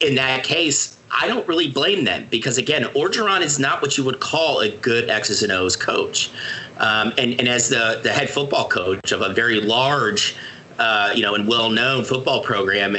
[0.02, 4.04] in that case, I don't really blame them because again, Orgeron is not what you
[4.04, 6.32] would call a good X's and O's coach.
[6.80, 10.36] Um, and, and as the, the head football coach of a very large,
[10.78, 12.98] uh, you know, and well-known football program,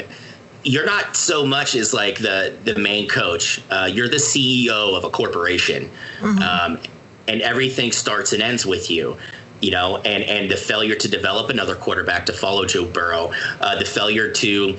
[0.64, 3.62] you're not so much as like the the main coach.
[3.70, 5.90] Uh, you're the CEO of a corporation,
[6.22, 6.78] um,
[7.28, 9.16] and everything starts and ends with you.
[9.62, 13.78] You know, and and the failure to develop another quarterback to follow Joe Burrow, uh,
[13.78, 14.76] the failure to,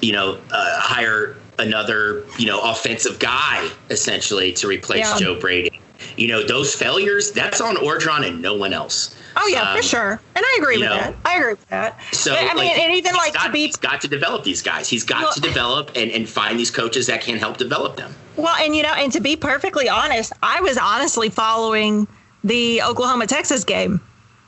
[0.00, 5.18] you know, uh, hire another you know offensive guy essentially to replace Yeah.
[5.18, 5.80] Joe Brady.
[6.16, 9.16] You know, those failures that's on Orgeron and no one else.
[9.36, 10.20] Oh yeah, Um, for sure.
[10.36, 11.14] And I agree with know, that.
[11.24, 12.00] I agree with that.
[12.12, 14.44] So But, I mean, and even he's like got, to be he's got to develop
[14.44, 14.88] these guys.
[14.88, 18.14] He's got Well- to develop and, and find these coaches that can help develop them.
[18.36, 22.06] Well, and you know, and to be perfectly honest, I was honestly following
[22.42, 24.00] the Oklahoma Texas game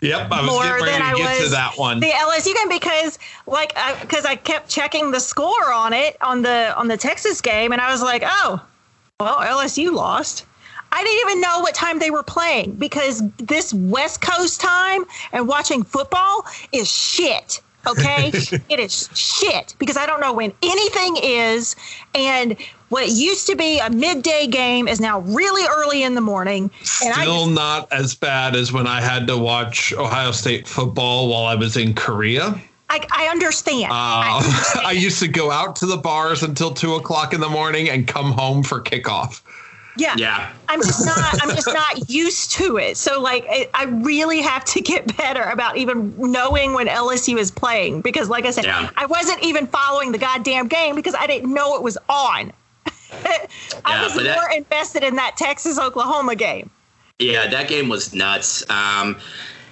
[0.02, 2.00] Yep, I was more getting than ready I get was to that one.
[2.00, 6.74] the LSU game because like because I, kept checking the score on it on the
[6.76, 8.62] on the Texas game and I was like, oh,
[9.18, 10.44] well, LSU lost.
[10.96, 15.46] I didn't even know what time they were playing because this West Coast time and
[15.46, 17.60] watching football is shit.
[17.86, 18.28] Okay,
[18.70, 21.76] it is shit because I don't know when anything is,
[22.14, 22.56] and
[22.88, 26.70] what used to be a midday game is now really early in the morning.
[27.04, 30.66] And I Still just, not as bad as when I had to watch Ohio State
[30.66, 32.58] football while I was in Korea.
[32.88, 33.88] I, I understand.
[33.92, 34.40] I
[34.76, 37.90] Uh, I used to go out to the bars until two o'clock in the morning
[37.90, 39.42] and come home for kickoff.
[39.98, 40.14] Yeah.
[40.16, 40.52] Yeah.
[40.68, 42.96] I'm just not I'm just not used to it.
[42.96, 47.50] So like I, I really have to get better about even knowing when LSU is
[47.50, 48.90] playing because like I said, Yeah.
[48.96, 52.52] I wasn't even following the goddamn game because I didn't know it was on.
[53.12, 53.46] I
[53.86, 56.70] Yeah, was but that- more invested in that Texas Oklahoma game.
[57.18, 58.62] Yeah, that game was nuts.
[58.70, 59.16] Um,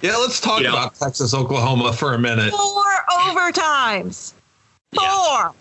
[0.01, 2.51] Yeah, let's talk You know- about Texas, Oklahoma for a minute.
[2.51, 4.33] Four overtimes.
[4.95, 5.53] Four.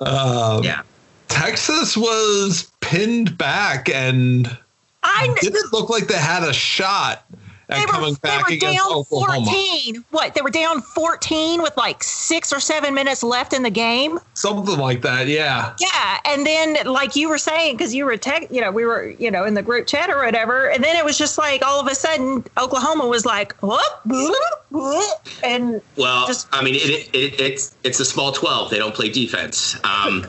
[0.00, 0.82] Um, yeah.
[1.28, 4.56] Texas was pinned back and
[5.02, 7.24] I kn- didn't look like they had a shot
[7.68, 9.44] at they were, coming they back were against down Oklahoma.
[9.46, 10.04] 14.
[10.10, 10.34] What?
[10.34, 14.20] They were down 14 with like six or seven minutes left in the game.
[14.34, 15.74] Something like that, yeah.
[15.80, 19.10] Yeah, and then like you were saying, because you were tech, you know, we were,
[19.18, 21.80] you know, in the group chat or whatever, and then it was just like all
[21.80, 24.34] of a sudden Oklahoma was like, whoop, whoop,
[24.70, 28.70] whoop, and Well, Just- I mean, it, it, it's it's a small twelve.
[28.70, 29.76] They don't play defense.
[29.84, 30.24] Um,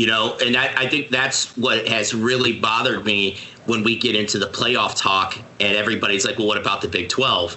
[0.00, 3.36] you know, and I, I think that's what has really bothered me
[3.66, 7.10] when we get into the playoff talk, and everybody's like, "Well, what about the Big
[7.10, 7.54] 12?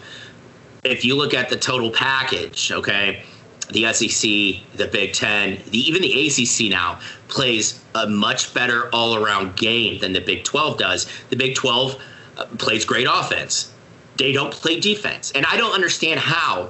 [0.84, 3.24] If you look at the total package, okay,
[3.72, 4.30] the SEC,
[4.76, 10.12] the Big Ten, the, even the ACC now plays a much better all-around game than
[10.12, 11.08] the Big 12 does.
[11.30, 11.98] The Big 12
[12.36, 13.72] uh, plays great offense.
[14.18, 16.64] They don't play defense, and I don't understand how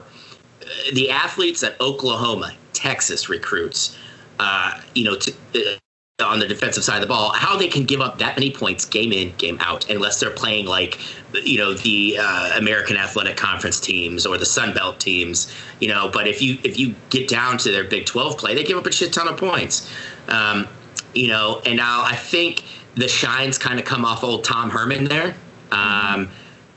[0.62, 3.98] uh, the athletes that Oklahoma, Texas recruits,
[4.44, 5.78] uh, you know, to, uh,
[6.24, 8.84] on the defensive side of the ball, how they can give up that many points
[8.84, 11.00] game in, game out, unless they're playing like,
[11.46, 16.10] you know, the uh, American Athletic Conference teams or the Sun Belt teams, you know.
[16.10, 18.86] But if you if you get down to their Big 12 play, they give up
[18.86, 19.90] a shit ton of points,
[20.28, 20.68] um,
[21.14, 21.62] you know.
[21.66, 25.36] And now I think the shines kind of come off old Tom Herman there.
[25.72, 26.30] Um,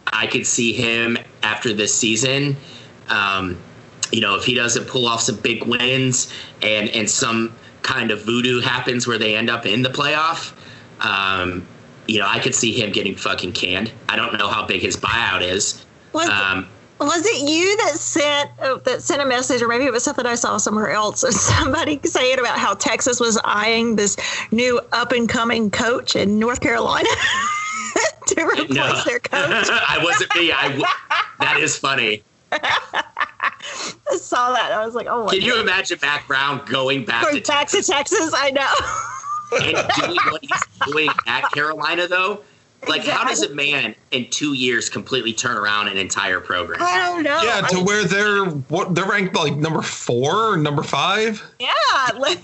[0.06, 2.56] I could see him after this season.
[3.08, 3.58] Um,
[4.12, 8.22] you know, if he doesn't pull off some big wins and and some kind of
[8.22, 10.52] voodoo happens where they end up in the playoff,
[11.00, 11.66] um,
[12.06, 13.92] you know, I could see him getting fucking canned.
[14.08, 15.84] I don't know how big his buyout is.
[16.12, 19.92] Was, Um, was it you that sent uh, that sent a message, or maybe it
[19.92, 21.22] was something I saw somewhere else?
[21.22, 24.16] of Somebody saying about how Texas was eyeing this
[24.50, 27.08] new up and coming coach in North Carolina
[28.28, 29.68] to replace no, their coach.
[29.70, 30.52] I wasn't me.
[30.52, 30.84] I w-
[31.40, 32.22] that is funny.
[32.52, 34.72] I saw that.
[34.72, 37.68] I was like, oh my Can you imagine Mack Brown going back Going to back
[37.68, 38.72] to Texas Texas, I know.
[39.62, 42.42] and doing what he's doing at Carolina though?
[42.88, 46.80] Like, how does a man in two years completely turn around an entire program?
[46.82, 47.40] I don't know.
[47.42, 51.42] Yeah, to I- where they're what they're ranked like number four or number five.
[51.58, 51.68] yeah.
[52.18, 52.38] like,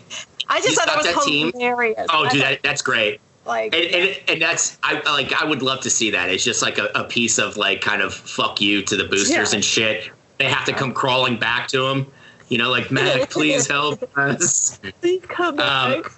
[0.48, 1.52] I just You thought got that that was team?
[1.52, 2.06] hilarious.
[2.10, 3.20] Oh, dude, that, that's great.
[3.44, 6.30] Like, And, and, and that's I like I would love to see that.
[6.30, 9.30] It's just like a, a piece of like kind of fuck you to the boosters
[9.52, 9.56] Yeah.
[9.56, 10.10] and shit.
[10.38, 12.06] They have to come crawling back to him.
[12.48, 14.78] You know, like Mack, please help us.
[15.00, 16.12] please come Um, back.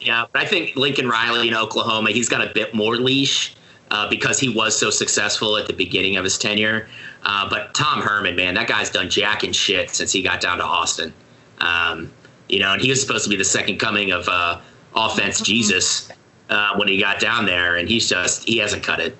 [0.00, 3.54] Yeah, but I think Lincoln Riley in Oklahoma, he's got a bit more leash
[3.90, 6.88] uh, because he was so successful at the beginning of his tenure.
[7.24, 10.56] Uh, but Tom Herman, man, that guy's done jack and shit since he got down
[10.58, 11.12] to Austin.
[11.58, 12.10] Um,
[12.48, 14.60] you know, and he was supposed to be the second coming of uh,
[14.94, 16.10] offense Jesus
[16.50, 19.16] uh, when he got down there, and he's just he hasn't cut it.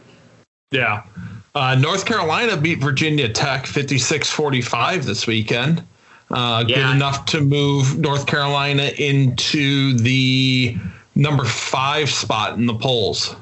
[0.71, 1.05] Yeah.
[1.55, 5.83] Uh, North Carolina beat Virginia Tech 56 45 this weekend.
[6.31, 6.95] Uh, Good Yeah.
[6.95, 10.77] enough to move North Carolina into the
[11.17, 13.35] number five spot in the polls.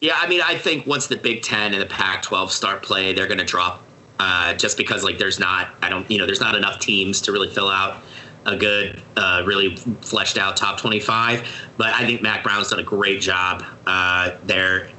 [0.00, 3.26] Yeah, I mean, I think once the Big Ten and the Pac-12 start play, they're
[3.26, 3.82] going to drop
[4.20, 7.32] uh, just because like there's not, I don't, you know, there's not enough teams to
[7.32, 8.00] really fill out
[8.46, 11.46] a good, uh, really fleshed out top 25.
[11.76, 14.90] But I think Mack Brown's done a great job uh, there.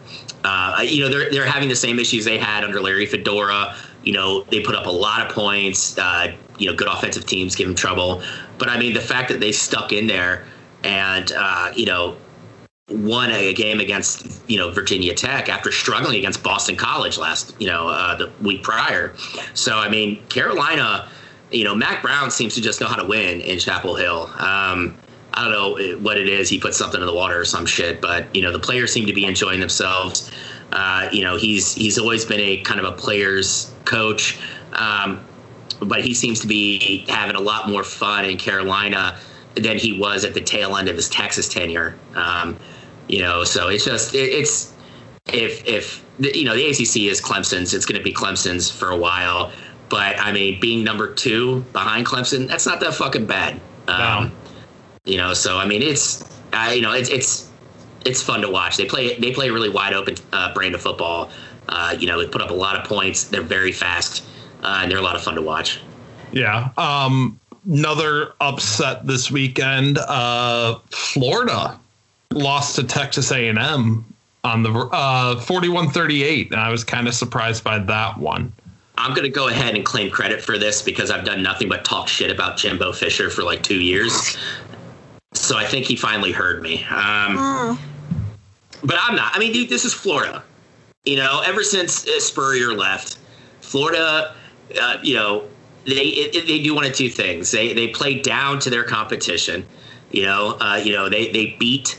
[0.43, 3.75] Uh, you know, they're they're having the same issues they had under Larry Fedora.
[4.03, 5.97] You know, they put up a lot of points.
[5.97, 8.23] Uh, you know, good offensive teams give them trouble.
[8.57, 10.45] But I mean, the fact that they stuck in there
[10.83, 12.17] and uh, you know
[12.89, 17.67] won a game against you know Virginia Tech after struggling against Boston College last you
[17.67, 19.13] know uh, the week prior.
[19.53, 21.09] So I mean Carolina,
[21.51, 24.27] you know Mack Brown seems to just know how to win in Chapel Hill.
[24.39, 24.97] Um,
[25.33, 26.49] I don't know what it is.
[26.49, 29.05] He put something in the water or some shit, but you know the players seem
[29.05, 30.31] to be enjoying themselves.
[30.71, 34.39] Uh, you know he's he's always been a kind of a players coach.
[34.73, 35.25] Um,
[35.81, 39.17] but he seems to be having a lot more fun in Carolina
[39.55, 41.97] than he was at the tail end of his Texas tenure.
[42.15, 42.57] Um,
[43.07, 44.73] you know, so it's just it, it's
[45.33, 48.97] if if you know the ACC is Clemson's, it's going to be Clemson's for a
[48.97, 49.51] while.
[49.91, 53.59] But I mean, being number two behind Clemson, that's not that fucking bad.
[53.89, 54.31] Um,
[55.05, 56.23] You know, so I mean, it's
[56.53, 57.49] uh, you know, it's it's
[58.05, 58.77] it's fun to watch.
[58.77, 61.29] They play they play a really wide open uh, brand of football.
[61.67, 63.25] Uh, you know, they put up a lot of points.
[63.25, 64.23] They're very fast,
[64.63, 65.81] uh, and they're a lot of fun to watch.
[66.31, 66.69] Yeah.
[66.77, 69.97] Um, another upset this weekend.
[69.97, 71.79] Uh, Florida
[72.31, 74.05] lost to Texas A&M
[74.43, 76.51] on the uh, 41-38.
[76.51, 78.53] And I was kind of surprised by that one.
[79.01, 81.83] I'm going to go ahead and claim credit for this because I've done nothing but
[81.83, 84.37] talk shit about Jimbo Fisher for like two years.
[85.33, 86.83] So I think he finally heard me.
[86.85, 87.77] Um, Mm.
[88.83, 89.35] but I'm not.
[89.35, 90.43] I mean, dude, this is Florida.
[91.05, 93.17] You know, ever since uh, Spurrier left,
[93.61, 94.35] Florida,
[94.79, 95.45] uh, you know,
[95.85, 97.49] they it, they do one of two things.
[97.49, 99.65] They they play down to their competition.
[100.11, 101.97] You know, uh, you know they they beat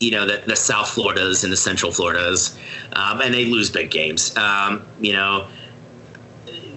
[0.00, 2.58] you know the, the South Floridas and the Central Floridas,
[2.94, 4.36] um, and they lose big games.
[4.36, 5.46] Um, you know,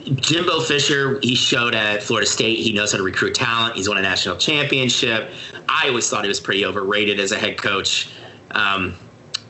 [0.04, 3.76] Jimbo Fisher, he showed at Florida State he knows how to recruit talent.
[3.76, 5.32] He's won a national championship.
[5.68, 8.10] I always thought he was pretty overrated as a head coach,
[8.52, 8.96] um,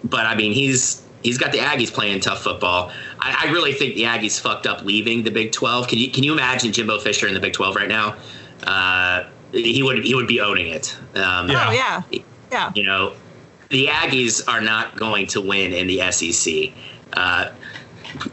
[0.03, 2.91] but I mean he's he's got the Aggies playing tough football.
[3.19, 5.87] I, I really think the Aggies fucked up leaving the Big Twelve.
[5.87, 8.15] Can you can you imagine Jimbo Fisher in the Big Twelve right now?
[8.63, 10.95] Uh, he would he would be owning it.
[11.15, 11.65] Um, Yeah.
[11.67, 12.21] Oh yeah,
[12.51, 12.71] yeah.
[12.75, 13.13] you know,
[13.69, 16.71] the Aggies are not going to win in the SEC.
[17.13, 17.51] Uh,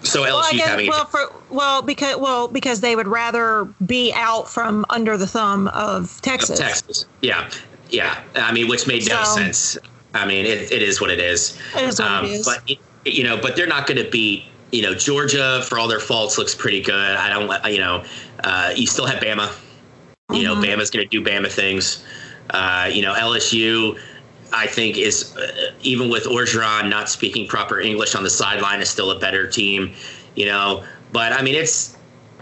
[0.02, 3.64] So Well, I LSU guess, having well, for, well, because well, because they would rather
[3.84, 6.58] be out from under the thumb of Texas.
[6.58, 7.06] Texas.
[7.22, 7.50] Yeah,
[7.90, 8.20] yeah.
[8.34, 9.78] I mean, which made no So- sense.
[10.14, 11.58] I mean, it, it is what it is.
[11.76, 12.46] It is what it is.
[12.46, 14.44] But you know, but they're not going to beat.
[14.72, 16.94] You know, Georgia for all their faults looks pretty good.
[17.16, 17.72] I don't.
[17.72, 18.04] You know,
[18.42, 19.52] uh, you still have Bama.
[20.32, 20.64] You know, Mhm.
[20.64, 22.02] Bama's going to do Bama things.
[22.50, 23.98] Uh, you know, LSU.
[24.52, 28.88] I think is uh, even with Orgeron not speaking proper English on the sideline is
[28.88, 29.92] still a better team,
[30.34, 30.84] you know.
[31.12, 31.96] But I mean, it's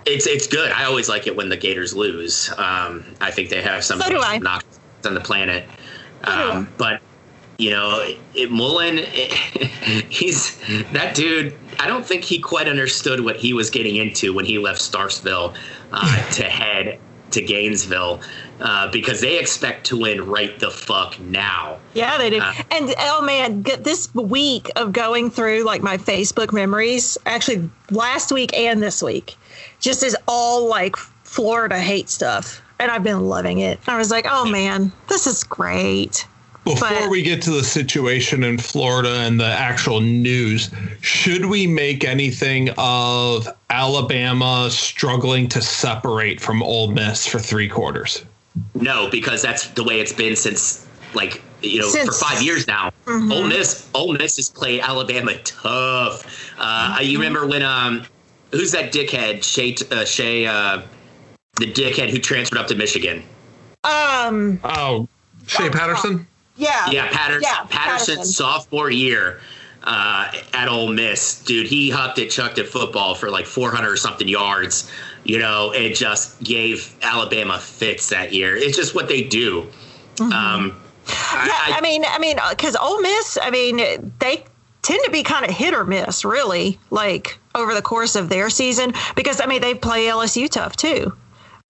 [0.07, 0.73] it's it's good.
[0.73, 2.51] I always like it when the Gators lose.
[2.59, 4.39] Um, I think they have some So do I.
[4.39, 4.65] knocks
[5.05, 5.65] on the planet.
[6.25, 7.01] So Um, but
[7.59, 8.99] you know, it, Mullen,
[10.09, 10.59] he's
[10.93, 11.57] that dude.
[11.79, 15.55] I don't think he quite understood what he was getting into when he left Starkville
[15.93, 16.99] uh, to head
[17.35, 18.21] to Gainesville
[18.61, 21.79] uh, because they expect to win right the fuck now.
[21.93, 22.41] Yeah, they do.
[22.41, 28.33] Uh, and oh man, this week of going through like my Facebook memories, actually last
[28.33, 29.37] week and this week,
[29.81, 32.61] just is all like Florida hate stuff.
[32.79, 33.79] And I've been loving it.
[33.87, 36.27] I was like, oh man, this is great.
[36.65, 40.71] Before But- we get to the situation in Florida and the actual news,
[41.03, 48.25] should we make anything of Alabama struggling to separate from Ole Miss for three quarters?
[48.75, 52.67] No, because that's the way it's been since like you know Since- for five years
[52.67, 52.91] now.
[53.07, 53.31] Mhm.
[53.33, 56.25] Ole Miss, Ole Miss has played Alabama tough.
[56.59, 58.05] Uh, You remember when um,
[58.53, 60.81] who's that dickhead Shea uh, Shea uh,
[61.57, 63.23] the dickhead who transferred up to Michigan?
[63.85, 65.09] Um, Oh,
[65.47, 66.27] Shea Patterson?
[66.57, 66.91] Yeah.
[66.91, 67.43] Yeah, Patterson.
[67.43, 68.25] Yeah, Patterson, Patterson.
[68.25, 69.41] sophomore year
[69.83, 71.67] uh, at Ole Miss, dude.
[71.67, 74.91] He hucked it, chucked it football for like 400 or something yards.
[75.25, 78.57] You know, it just gave Alabama fits that year.
[78.57, 79.67] It's just what they do.
[80.21, 81.47] Um, Mm-hmm.
[81.47, 83.77] Yeah, I, mean, I mean, because Ole Miss, I mean,
[84.21, 84.45] they
[84.83, 88.51] tend to be kind of hit or miss, really, like over the course of their
[88.51, 88.93] season.
[89.15, 91.13] Because I mean, they play LSU tough too.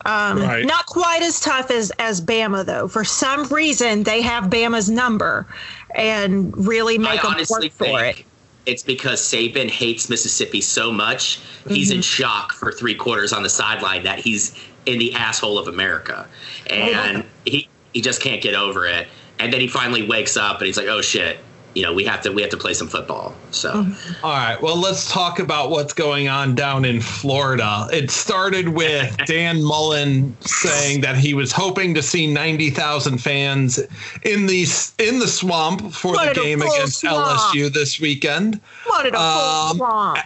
[0.05, 0.67] Um, Right.
[0.67, 2.89] Not quite as tough as as Bama though.
[2.89, 5.47] For some reason, they have Bama's number
[5.95, 8.25] and really make I them work for it.
[8.67, 11.41] it's because Saban hates Mississippi so much.
[11.69, 11.97] He's Mm-hmm.
[11.97, 14.55] in shock for three quarters on the sideline that he's
[14.87, 16.27] in the asshole of America,
[16.69, 19.07] and he he just can't get over it.
[19.39, 21.39] And then he finally wakes up and he's like, "Oh shit."
[21.75, 23.35] You know, we have to we have to play some football.
[23.51, 24.25] So Mm-hmm.
[24.25, 24.61] All right.
[24.63, 27.89] Well, let's talk about what's going on down in Florida.
[27.93, 33.79] It started with Dan Mullen saying that he was hoping to see 90,000 fans
[34.23, 34.67] in the
[34.99, 37.39] in the swamp for Wanted the game against swamp.
[37.39, 38.61] LSU this weekend.
[38.89, 40.19] Wanted a full um, swamp.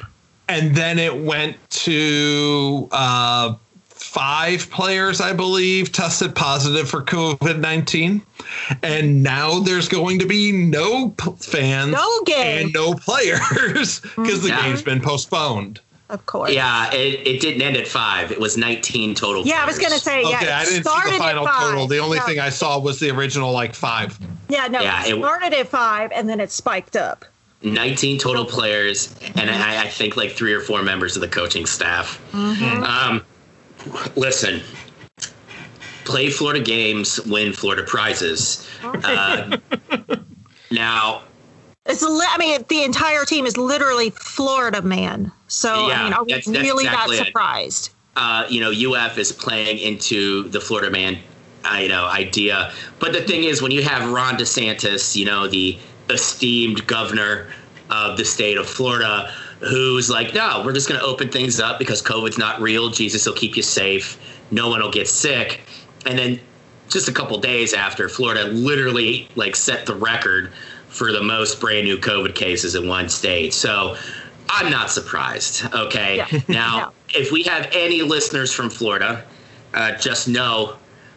[0.48, 3.54] And then it went to uh,
[4.08, 8.22] five players, I believe, tested positive for COVID 19.
[8.82, 12.64] And now there's going to be no p- fans No game.
[12.66, 14.62] and no players because the Yeah.
[14.62, 15.80] game's been postponed.
[16.10, 16.52] Of course.
[16.52, 18.32] yeah, it, it didn't end at five.
[18.32, 19.42] It was 19 total.
[19.46, 20.20] Yeah, I was gonna say.
[20.24, 21.86] Okay, yeah, I didn't see the final total.
[21.86, 22.24] The only No.
[22.24, 24.18] thing I saw was the original like five.
[24.48, 27.26] Yeah, no, Yeah, it it- started at five and then it spiked up.
[27.60, 31.66] 19 total players, and I, I think like three or four members of the coaching
[31.66, 32.18] staff.
[32.32, 32.84] Mm-hmm.
[32.84, 33.22] Um,
[34.16, 34.60] listen,
[36.04, 38.66] play Florida games, win Florida prizes.
[38.82, 39.56] Uh,
[40.70, 41.22] now,
[41.86, 45.32] It's li- I mean, the entire team is literally Florida man.
[45.48, 47.90] So Yeah, I mean, are we that's- that's really exactly not surprised?
[48.16, 51.18] uh, you know, UF is playing into the Florida man,
[51.64, 52.72] uh, you know, idea.
[52.98, 55.78] But the thing is, when you have Ron DeSantis, you know, the
[56.10, 57.46] esteemed governor
[57.90, 61.78] of the state of Florida, who's like, no, we're just going to open things up
[61.78, 62.90] because COVID's not real.
[62.90, 64.18] Jesus will keep you safe.
[64.50, 65.60] No one will get sick.
[66.06, 66.40] And then
[66.88, 70.52] just a couple days after, Florida literally like set the record
[70.88, 73.52] for the most brand new COVID cases in one state.
[73.52, 73.96] So
[74.48, 75.64] I'm not surprised.
[75.74, 76.16] Okay.
[76.16, 76.40] Yeah.
[76.48, 77.20] Now, Yeah.
[77.20, 79.24] if we have any listeners from Florida,
[79.74, 80.76] uh, just know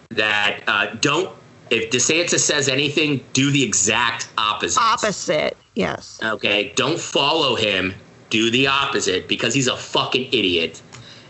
[0.10, 1.34] that uh, don't,
[1.70, 4.82] if DeSantis says anything, do the exact opposite.
[4.82, 6.20] Opposite, yes.
[6.22, 6.74] Okay.
[6.76, 7.94] Don't follow him.
[8.32, 10.82] Do the opposite because he's a fucking idiot.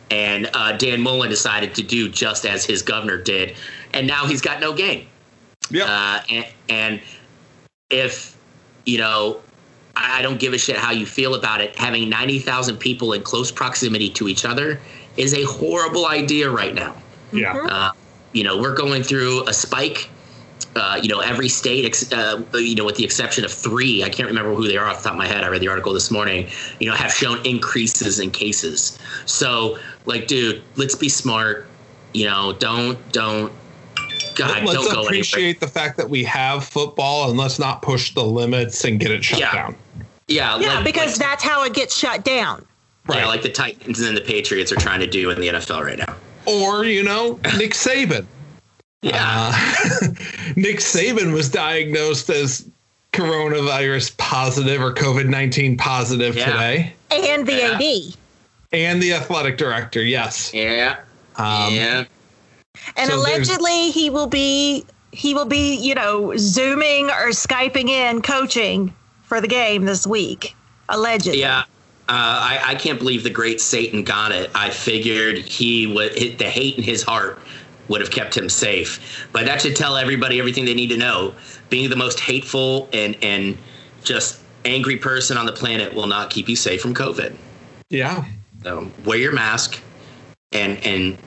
[0.09, 3.55] And uh, Dan Mullen decided to do just as his governor did.
[3.93, 5.07] And now he's got no game.
[5.69, 5.87] Yep.
[5.87, 7.01] Uh, and, and
[7.89, 8.37] if,
[8.85, 9.41] you know,
[9.95, 13.23] I I don't give a shit how you feel about it, having 90,000 people in
[13.23, 14.79] close proximity to each other
[15.17, 16.95] is a horrible idea right now.
[17.33, 17.57] yeah.
[17.57, 17.91] Uh,
[18.33, 20.09] you know, we're going through a spike.
[20.76, 24.09] Uh, you know, every state, ex- uh, you know, with the exception of three, I
[24.09, 25.43] can't remember who they are off the top of my head.
[25.43, 26.49] I read the article this morning.
[26.80, 28.97] You know, have shown increases in cases.
[29.26, 31.67] So, like, dude, let's be smart.
[32.13, 33.51] You know, don't, don't,
[34.36, 35.03] God, Let's don't go anywhere.
[35.07, 39.11] appreciate the fact that we have football and let's not push the limits and get
[39.11, 39.51] it shut Yeah.
[39.53, 39.76] down.
[40.30, 42.65] Yeah, Yeah, like- because like- that's how it gets shut down.
[43.09, 45.97] Yeah, like the Titans and the Patriots are trying to do in the NFL right
[45.97, 46.15] now.
[46.45, 48.26] or you know Nick Saban.
[49.01, 49.51] Yeah.
[49.53, 50.07] Uh,
[50.55, 52.67] Nick Saban was diagnosed as
[53.13, 56.45] coronavirus positive or COVID nineteen positive Yeah.
[56.51, 57.73] today, And the Yeah.
[57.75, 58.13] AD.
[58.73, 60.01] and the athletic director.
[60.01, 60.51] Yes.
[60.53, 60.97] yeah.
[61.35, 62.03] Um, yeah.
[62.95, 68.21] And So allegedly he will be he will be, you know, zooming or skyping in
[68.21, 68.93] coaching
[69.23, 70.55] for the game this week.
[70.87, 71.39] Allegedly.
[71.41, 71.63] Yeah.
[72.07, 74.49] Uh, I, I can't believe the great Satan got it.
[74.55, 77.39] I figured he would hit the hate in his heart
[77.91, 79.27] would have kept him safe.
[79.31, 81.35] But that should tell everybody everything they need to know.
[81.69, 83.57] Being the most hateful and and
[84.03, 87.35] just angry person on the planet will not keep you safe from COVID.
[87.89, 88.25] Yeah.
[88.63, 89.79] So wear your mask
[90.51, 91.17] and and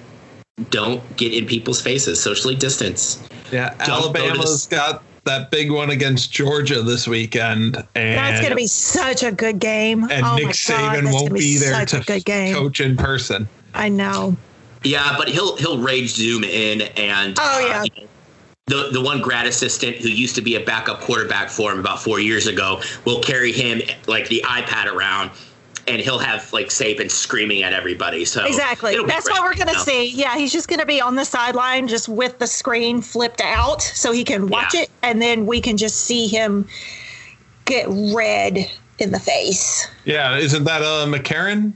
[0.70, 2.20] don't get in people's faces.
[2.20, 3.22] Socially distance.
[3.52, 3.74] Yeah.
[3.84, 8.50] Don't go to Alabama's got that big one against Georgia this weekend, and That's going
[8.50, 10.04] to be such a good game.
[10.04, 12.54] and oh Nick my God, Saban won't gonna be there such to a good game.
[12.54, 13.48] coach in person.
[13.74, 14.36] I know.
[14.84, 17.82] Yeah, but he'll he'll rage zoom in and Oh, uh, yeah.
[17.84, 18.08] you know,
[18.66, 22.02] the the one grad assistant who used to be a backup quarterback for him about
[22.02, 25.30] four years ago will carry him like the iPad around,
[25.86, 28.24] and he'll have like Saban screaming at everybody.
[28.24, 28.96] So Exactly.
[29.06, 29.84] That's great, what we're going you to know?
[29.84, 30.10] see.
[30.10, 33.82] Yeah, he's just going to be on the sideline just with the screen flipped out
[33.82, 34.82] so he can watch Yeah.
[34.82, 36.66] it and then we can just see him
[37.66, 39.86] get red in the face.
[40.04, 41.74] Yeah, isn't that uh, McCarron?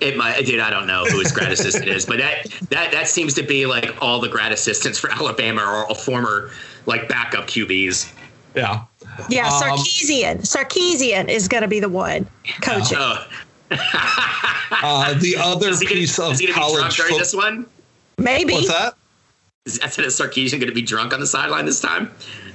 [0.00, 0.60] It might, dude.
[0.60, 3.66] I don't know who his grad assistant is, but that that that seems to be
[3.66, 6.50] like all the grad assistants for Alabama are all former
[6.86, 8.12] like backup QBs.
[8.54, 8.84] Yeah.
[9.28, 10.40] Yeah, Um, Sarkisian.
[10.42, 12.26] Sarkisian is going to be the one
[12.62, 12.98] coaching.
[13.00, 13.26] Oh,
[14.70, 17.08] Uh, the other is he gonna, piece of is he gonna be drunk college during
[17.10, 17.18] football.
[17.18, 17.66] this one?
[18.18, 18.52] Maybe.
[18.52, 18.94] What's that?
[19.64, 22.10] Is that is Sarkisian going to be drunk on the sideline this time?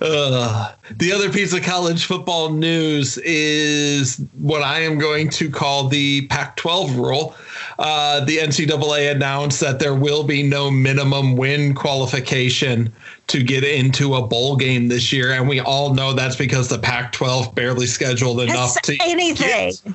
[0.00, 5.88] Uh, the other piece of college football news is what I am going to call
[5.88, 7.34] the Pac 12 rule.
[7.78, 12.92] Uh, the NCAA announced that there will be no minimum win qualification
[13.28, 15.32] to get into a bowl game this year.
[15.32, 19.72] And we all know that's because the Pac 12 barely scheduled enough That's to, anything
[19.72, 19.94] to,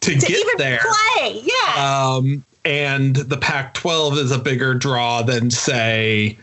[0.00, 0.80] to get even there.
[0.80, 1.42] play.
[1.44, 2.14] Yeah.
[2.14, 6.38] Um, and the Pac 12 is a bigger draw than, say,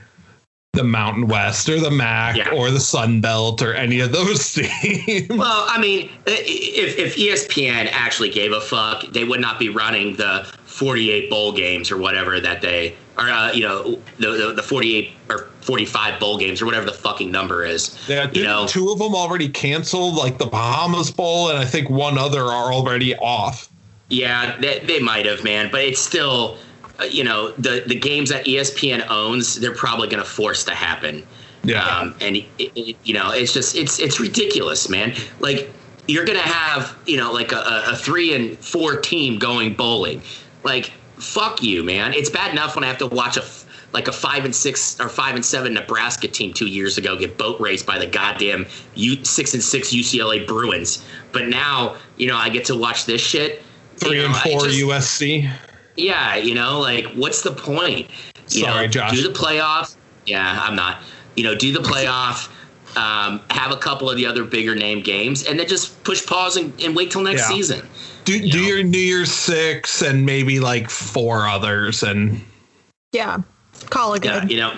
[0.77, 2.51] the Mountain West or the MAC Yeah.
[2.51, 5.27] or the Sun Belt or any of those teams.
[5.29, 10.15] Well, I mean, if if ESPN actually gave a fuck, they would not be running
[10.15, 14.63] the 48 bowl games or whatever that they or uh, you know the, the the
[14.63, 17.97] 48 or 45 bowl games or whatever the fucking number is.
[18.07, 21.89] Yeah, you know, two of them already canceled, like the Bahamas Bowl, and I think
[21.89, 23.69] one other are already off.
[24.09, 26.57] Yeah, they, they might have, man, but it's still,
[27.09, 31.25] you know, the the games that ESPN owns, they're probably going to force to happen.
[31.63, 31.83] Yeah.
[31.83, 35.13] Um, and it, it, you know, it's just it's it's ridiculous, man.
[35.39, 35.71] Like
[36.07, 40.21] you're going to have, you know, like a, a three and four team going bowling.
[40.63, 42.13] Like fuck you, man.
[42.13, 43.43] It's bad enough when I have to watch a
[43.93, 47.37] like a five and six or five and seven Nebraska team two years ago get
[47.37, 51.03] boat raced by the goddamn U, six and six UCLA Bruins.
[51.31, 53.61] But now, you know, I get to watch this shit.
[54.01, 55.49] You Three know, and four just- USC.
[55.97, 58.09] Yeah, you know, like what's the point?
[58.49, 59.11] You Sorry, know, Josh.
[59.11, 59.95] Do the playoff.
[60.25, 61.01] Yeah, I'm not.
[61.35, 62.49] You know, do the playoff.
[62.95, 66.57] Um, have a couple of the other bigger name games, and then just push pause
[66.57, 67.55] and, and wait till next Yeah.
[67.55, 67.89] season.
[68.25, 68.67] Do, You do know.
[68.67, 72.41] your New Year's Six and maybe like four others, and
[73.11, 73.39] yeah.
[73.89, 74.51] Call it Yeah, good.
[74.51, 74.73] you know,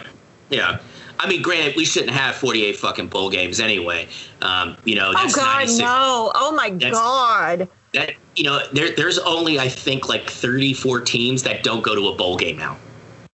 [0.49, 0.79] yeah.
[1.19, 4.07] I mean, granted, we shouldn't have 48 fucking bowl games anyway.
[4.41, 5.79] Um, you know, Oh God, 96.
[5.79, 6.31] no!
[6.35, 7.67] Oh my That's- God!
[7.93, 12.07] That you know, there, there's only I think like 34 teams that don't go to
[12.09, 12.77] a bowl game now.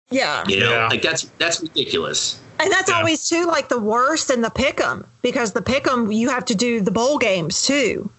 [0.09, 0.87] Yeah, You know, Yeah.
[0.87, 2.39] like that's that's ridiculous.
[2.59, 2.97] and that's Yeah.
[2.97, 6.81] always too like the worst in the pick'em because the pick'em you have to do
[6.81, 8.09] the bowl games too,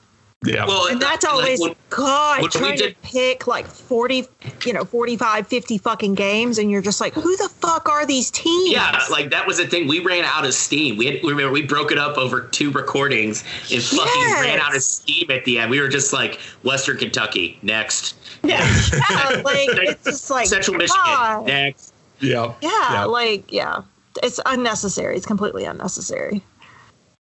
[0.45, 4.27] yeah, Well, and that's like, always when- God when we trying to pick like forty,
[4.65, 8.31] you know, 45, 50 fucking games, and you're just like, who the fuck are these
[8.31, 8.71] teams?
[8.73, 9.87] Yeah, like that was the thing.
[9.87, 10.97] We ran out of steam.
[10.97, 14.41] We had, remember we broke it up over two recordings and fucking Yes.
[14.41, 15.71] ran out of steam at the end.
[15.71, 18.61] We were just like Western Kentucky next, yeah,
[19.11, 21.47] yeah, like it's just like Central Michigan God.
[21.47, 21.93] next.
[22.21, 23.83] yeah, Yeah, like yeah,
[24.23, 25.17] it's unnecessary.
[25.17, 26.43] It's completely unnecessary.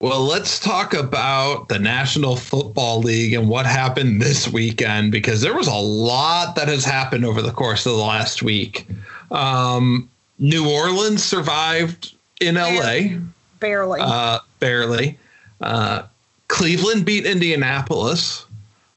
[0.00, 5.54] Well, let's talk about the National Football League and what happened this weekend because there
[5.54, 8.86] was a lot that has happened over the course of the last week.
[9.30, 13.18] Um, New Orleans survived in LA,
[13.60, 14.00] Barely.
[14.00, 15.18] uh, barely.
[15.60, 16.04] Uh,
[16.48, 18.46] Cleveland beat Indianapolis,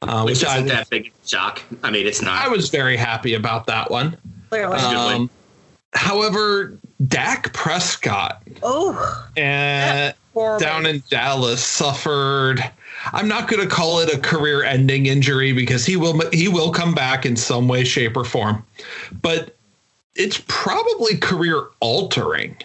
[0.04, 1.62] uh, Which which isn't that big shock.
[1.84, 2.46] I mean, it's not.
[2.46, 4.16] I was very happy about that one.
[4.50, 4.80] Clearly.
[4.80, 5.16] Good win.
[5.16, 5.30] Um,
[5.92, 8.94] however, Dak Prescott oh,
[9.38, 10.60] uh, Horrible.
[10.60, 12.60] down in Dallas suffered.
[13.12, 16.94] I'm not going to call it a career-ending injury because he will he will come
[16.96, 18.66] back in some way, shape, or form,
[19.22, 19.56] but
[20.16, 22.56] it's probably career-altering.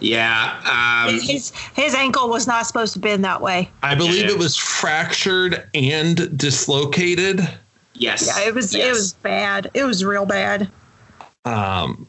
[0.00, 1.06] Yeah.
[1.08, 3.70] Um, his his ankle was not supposed to bend that way.
[3.82, 4.30] I believe Yeah.
[4.32, 7.46] it was fractured and dislocated.
[7.94, 8.26] yes.
[8.26, 9.70] Yeah, it was it was bad.
[9.74, 10.70] It was real bad.
[11.44, 12.08] Um,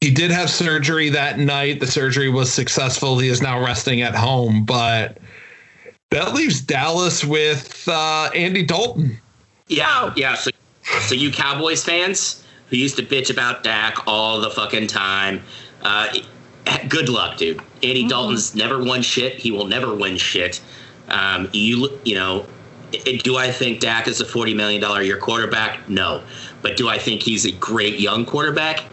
[0.00, 1.80] he did have surgery that night.
[1.80, 3.18] The surgery was successful.
[3.18, 5.18] He is now resting at home, but
[6.10, 9.18] that leaves Dallas with uh, Andy Dalton.
[9.66, 10.34] Yeah, yeah.
[10.34, 10.50] So,
[11.00, 15.42] so you Cowboys fans who used to bitch about Dak all the fucking time,
[15.82, 16.14] uh,
[16.88, 17.60] good luck, dude.
[17.82, 19.34] Andy Dalton's never won shit.
[19.34, 20.60] He will never win shit.
[21.08, 22.46] Um, you, you know,
[23.22, 25.88] do I think Dak is a forty million dollar year quarterback?
[25.88, 26.22] No,
[26.62, 28.84] but do I think he's a great young quarterback?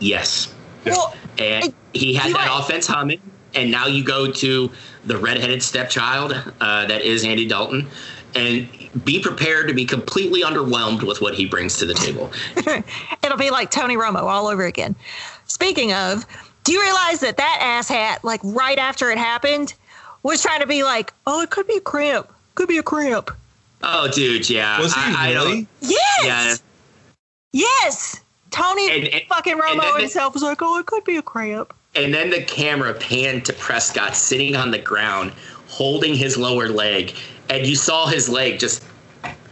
[0.00, 0.52] Yes.
[0.84, 2.60] Well, And he had that right.
[2.60, 3.20] offense humming,
[3.54, 4.70] and now you go to
[5.04, 7.86] the redheaded stepchild uh, that is Andy Dalton,
[8.34, 8.68] and
[9.04, 12.30] be prepared to be completely underwhelmed with what he brings to the table.
[13.22, 14.94] it'll be like Tony Romo all over again.
[15.46, 16.24] Speaking of,
[16.64, 19.74] do you realize that that asshat, like right after it happened,
[20.22, 23.30] was trying to be like, oh, it could be a cramp, could be a cramp.
[23.82, 24.80] Oh, dude, yeah.
[24.80, 25.66] Was he I, I don't- really?
[25.80, 26.24] Yes.
[26.24, 26.54] Yeah.
[27.52, 28.20] Yes.
[28.50, 31.16] Tony And- and- fucking and Romo then the- himself was like, oh, it could be
[31.16, 31.74] a cramp.
[31.94, 35.32] And then the camera panned to Prescott sitting on the ground,
[35.68, 37.14] holding his lower leg,
[37.50, 38.84] and you saw his leg just.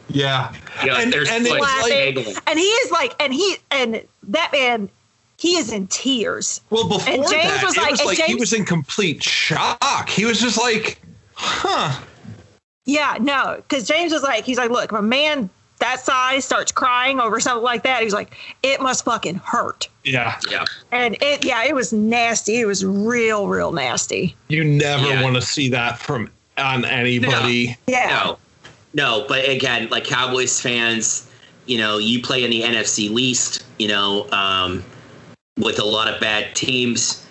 [0.09, 0.53] Yeah.
[0.83, 2.17] You know, and there's and foot was like.
[2.47, 4.89] And he is like, and he, and that man,
[5.39, 6.61] he is in tears.
[6.71, 8.65] well, before and James that, was it like- was and like he James- was in
[8.65, 10.09] complete shock.
[10.09, 11.01] He was just like,
[11.35, 12.01] huh.
[12.85, 16.73] Yeah, no, because James was like, he's like, look, if a man that size starts
[16.73, 19.89] crying over something like that, he's like, it must fucking hurt.
[20.05, 20.39] Yeah.
[20.51, 20.65] Yeah.
[20.93, 22.57] And it, yeah, it was nasty.
[22.61, 24.35] It was real, real nasty.
[24.49, 25.23] You never Yeah.
[25.23, 27.77] want to see that from on anybody.
[27.87, 28.09] Yeah.
[28.09, 28.39] No,
[28.95, 31.31] no, but again, like Cowboys fans,
[31.67, 34.83] you know, you play in the NFC least, you know, um,
[35.59, 37.27] with a lot of bad teams,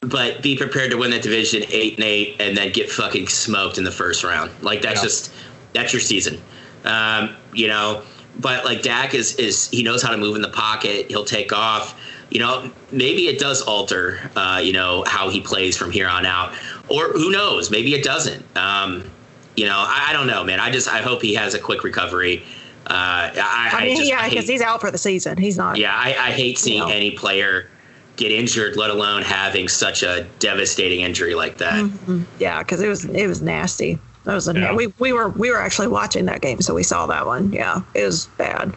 [0.00, 3.78] but be prepared to win that division eight and eight, and then get fucking smoked
[3.78, 4.50] in the first round.
[4.60, 5.04] Like that's Yeah.
[5.08, 5.32] just
[5.72, 6.40] that's your season,
[6.86, 8.02] um, you know.
[8.38, 11.06] But like Dak is is he knows how to move in the pocket.
[11.08, 11.98] He'll take off.
[12.28, 16.26] You know, maybe it does alter, uh, you know, how he plays from here on
[16.26, 16.52] out,
[16.88, 17.70] or who knows?
[17.70, 18.44] Maybe it doesn't.
[18.56, 19.08] Um,
[19.56, 20.58] you know, I, I don't know, man.
[20.60, 22.42] I just I hope he has a quick recovery.
[22.88, 25.38] Uh, I, I mean, just, yeah, because he's out for the season.
[25.38, 25.76] He's not.
[25.78, 26.88] yeah, I, I hate seeing No.
[26.88, 27.68] any player
[28.16, 31.74] get injured, let alone having such a devastating injury like that.
[31.84, 32.24] Mhm.
[32.38, 33.98] Yeah, because it was it was nasty.
[34.26, 34.74] That was a Yeah.
[34.74, 37.52] we we were we were actually watching that game, so we saw that one.
[37.52, 38.74] Yeah, it was bad.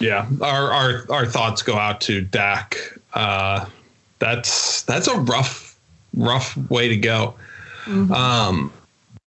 [0.00, 0.26] Yeah.
[0.40, 2.76] Our our our thoughts go out to Dak.
[3.14, 3.64] Uh,
[4.18, 5.76] that's that's a rough
[6.14, 7.34] rough way to go.
[7.86, 8.72] Um,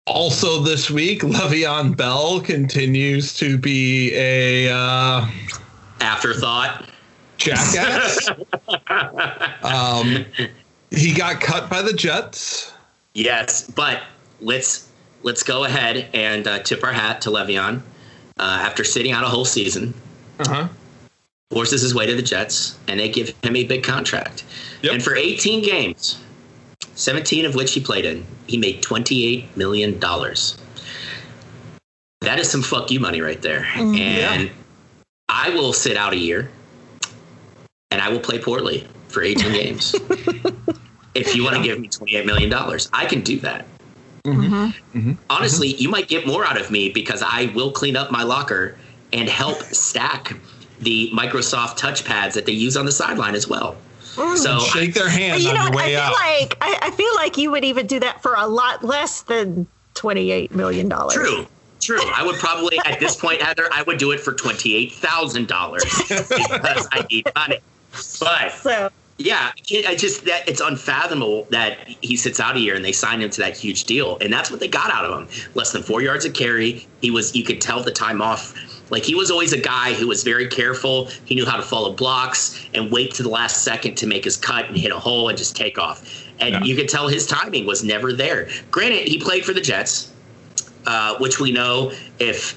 [0.06, 5.26] also this week, Le'Veon Bell continues to be a uh,
[6.00, 6.88] Afterthought.
[7.38, 8.30] jackass.
[9.62, 10.24] um,
[10.90, 12.72] he got cut by the Jets.
[13.14, 14.02] Yes, but
[14.40, 14.88] let's
[15.24, 17.80] let's go ahead and uh, tip our hat to Le'Veon.
[18.38, 19.94] Uh, after sitting out a whole season,
[20.40, 20.68] Uh huh.
[21.50, 24.44] forces his way to the Jets, and they give him a big contract.
[24.82, 24.92] Yep.
[24.94, 26.18] And for 18 games,
[26.94, 30.58] 17 of which he played in, he made 28 million dollars.
[32.22, 33.62] That is some fuck you money right there.
[33.74, 34.50] Mm, and
[35.28, 36.50] I will sit out a year,
[37.92, 39.94] and I will play poorly for 18 games.
[41.14, 43.64] if you want to give me 28 million dollars, I can do that.
[44.24, 44.54] Mm-hmm.
[44.54, 44.98] Mm-hmm.
[44.98, 45.12] mm-hmm.
[45.28, 48.76] Honestly, you might get more out of me because I will clean up my locker
[49.12, 50.36] and help stack
[50.80, 53.76] the Microsoft touchpads that they use on the sideline as well.
[54.14, 54.36] Mm.
[54.36, 56.12] So Shake their hand you on know, your what, I feel out.
[56.12, 59.66] like I, I feel like you would even do that for a lot less than
[59.94, 61.14] twenty eight million dollars.
[61.14, 61.46] true,
[61.80, 62.00] true.
[62.14, 65.48] I would probably at this point, Heather, I would do it for twenty eight thousand
[65.48, 67.58] dollars because I need money.
[68.20, 72.74] But So yeah, it- I just that it's unfathomable that he sits out a year
[72.74, 75.18] and they signed him to that huge deal, and that's what they got out of
[75.20, 75.28] him.
[75.54, 76.86] Less than four yards of carry.
[77.00, 78.54] He was you could tell the time off.
[78.90, 81.08] Like he was always a guy who was very careful.
[81.24, 84.36] He knew how to follow blocks and wait to the last second to make his
[84.36, 86.24] cut and hit a hole and just take off.
[86.38, 86.64] And Yeah.
[86.64, 88.48] you could tell his timing was never there.
[88.70, 90.08] Granted, he played for the Jets,
[90.86, 92.56] uh, which we know if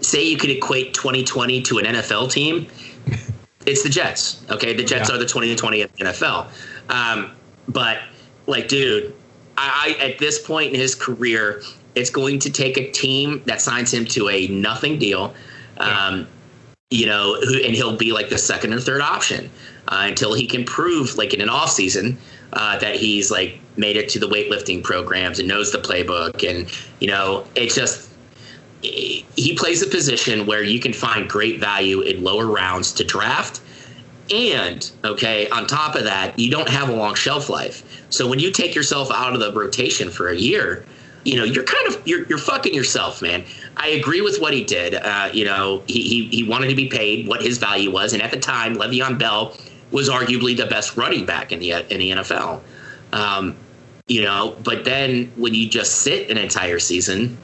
[0.00, 2.66] say you could equate 2020 to an NFL team,
[3.66, 4.42] it's the Jets.
[4.50, 5.16] Okay, the Jets Yeah.
[5.16, 6.46] are the 2020 of the NFL.
[6.88, 7.32] Um,
[7.68, 8.00] but
[8.46, 9.14] like, dude,
[9.56, 11.62] I, I at this point in his career,
[11.94, 15.34] it's going to take a team that signs him to a nothing deal.
[15.78, 16.26] Um,
[16.90, 19.50] you know, who, and he'll be like the second or third option
[19.88, 22.18] uh, until he can prove, like in an off season,
[22.52, 26.48] uh, that he's like made it to the weightlifting programs and knows the playbook.
[26.48, 28.11] And you know, it's just
[28.82, 33.60] he plays a position where you can find great value in lower rounds to draft.
[34.32, 38.04] And okay, on top of that, you don't have a long shelf life.
[38.10, 40.84] So when you take yourself out of the rotation for a year,
[41.24, 43.44] you know you're kind of you're, you're fucking yourself man
[43.76, 46.88] i agree with what he did uh, you know he, he he wanted to be
[46.88, 49.56] paid what his value was and at the time Le'Veon Bell
[49.90, 52.60] was arguably the best running back in the in the NFL
[53.12, 53.56] um,
[54.08, 57.38] you know but then when you just sit an entire season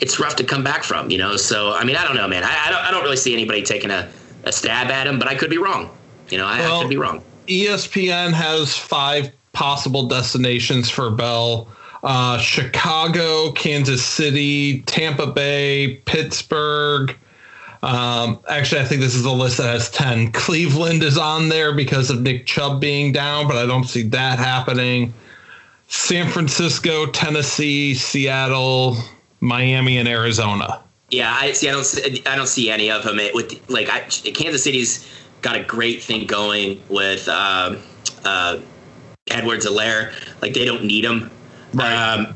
[0.00, 2.44] it's rough to come back from you know so I mean I don't know man
[2.44, 4.10] I, I don't I don't really see anybody taking a,
[4.44, 5.90] a stab at him but I could be wrong
[6.30, 11.68] you know I, well, I could be wrong ESPN has five possible destinations for Bell
[12.04, 17.16] uh, Chicago, Kansas City, Tampa Bay, Pittsburgh.
[17.82, 20.32] Um, actually, I think this is a list that has 10.
[20.32, 24.38] Cleveland is on there because of Nick Chubb being down, but I don't see that
[24.38, 25.14] happening.
[25.88, 28.96] San Francisco, Tennessee, Seattle,
[29.44, 30.80] Miami, and Arizona.
[31.10, 31.68] Yeah, I see.
[31.68, 31.84] I don't.
[31.84, 33.18] See, I don't see any of them.
[33.18, 35.08] It, with like I, Kansas City's
[35.42, 37.78] got a great thing going with um,
[38.24, 38.58] uh,
[39.30, 40.12] Edwards-Helaire.
[40.40, 41.30] Like they don't need him.
[41.74, 41.94] Right.
[41.94, 42.34] Um,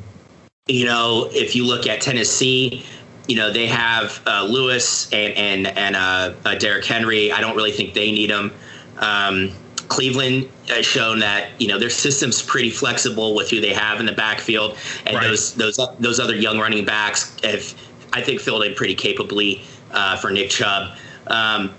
[0.67, 2.85] you know, if you look at Tennessee,
[3.27, 7.33] you know they have uh, Lewis and and and uh, uh, Derrick Henry.
[7.33, 8.53] I don't really think they need them.
[8.99, 9.53] Um,
[9.89, 14.07] Cleveland has shown that you know their system's pretty flexible with who they have in
[14.07, 14.77] the backfield,
[15.07, 15.27] and right.
[15.27, 17.75] those those those other young running backs have
[18.13, 19.63] I think filled in pretty capably
[19.93, 20.97] uh, for Nick Chubb.
[21.27, 21.75] Um,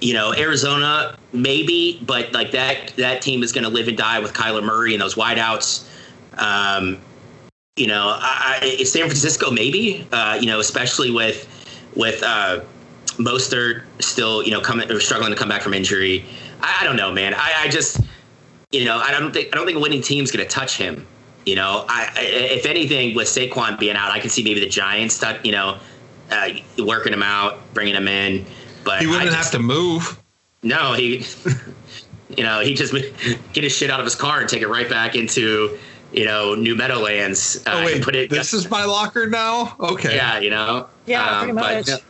[0.00, 4.18] you know, Arizona maybe, but like that that team is going to live and die
[4.18, 5.86] with Kyler Murray and those wideouts.
[6.38, 7.00] Um,
[7.76, 10.06] you know, I, I, San Francisco maybe.
[10.12, 11.46] Uh, you know, especially with
[11.96, 12.60] with uh,
[13.18, 16.24] Mostert still you know coming or struggling to come back from injury.
[16.62, 17.34] I, I don't know, man.
[17.34, 18.00] I, I, just
[18.70, 21.06] you know I don't think I don't think a winning team's going to touch him.
[21.46, 25.24] You know, I, if anything, with Saquon being out, I can see maybe the Giants,
[25.42, 25.78] you know,
[26.30, 28.44] uh, working him out, bringing him in.
[28.84, 30.20] But he wouldn't just, have to move.
[30.62, 31.24] No, he,
[32.36, 32.92] you know, he just
[33.54, 35.78] get his shit out of his car and take it right back into
[36.12, 37.62] you know, New Meadowlands.
[37.66, 38.30] Uh, oh wait, put it.
[38.30, 39.76] This is my locker now.
[39.78, 40.16] Okay.
[40.16, 40.88] Yeah, you know.
[41.06, 41.86] Yeah, um, pretty much.
[41.86, 42.02] But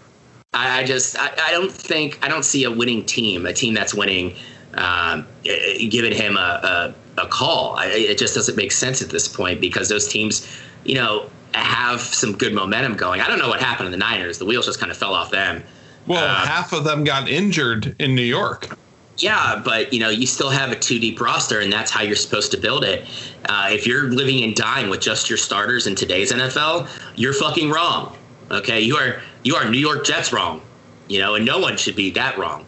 [0.53, 3.73] I, I just I, I, don't think I don't see a winning team, a team
[3.75, 4.35] that's winning,
[4.75, 7.77] um, giving him a, a, a call.
[7.77, 10.47] I, it just doesn't make sense at this point because those teams,
[10.85, 13.21] you know, have some good momentum going.
[13.21, 14.39] I don't know what happened in the Niners.
[14.39, 15.63] The wheels just kind of fell off them.
[16.07, 18.77] Well, um, half of them got injured in New York.
[19.19, 22.17] Yeah, but you know, you still have a two deep roster, and that's how you're
[22.17, 23.07] supposed to build it.
[23.49, 27.71] Uh, if you're living and dying with just your starters in today's NFL, you're fucking
[27.71, 28.17] wrong.
[28.51, 30.61] Okay, you are you are New York Jets wrong.
[31.09, 32.67] You know, and no one should be that wrong.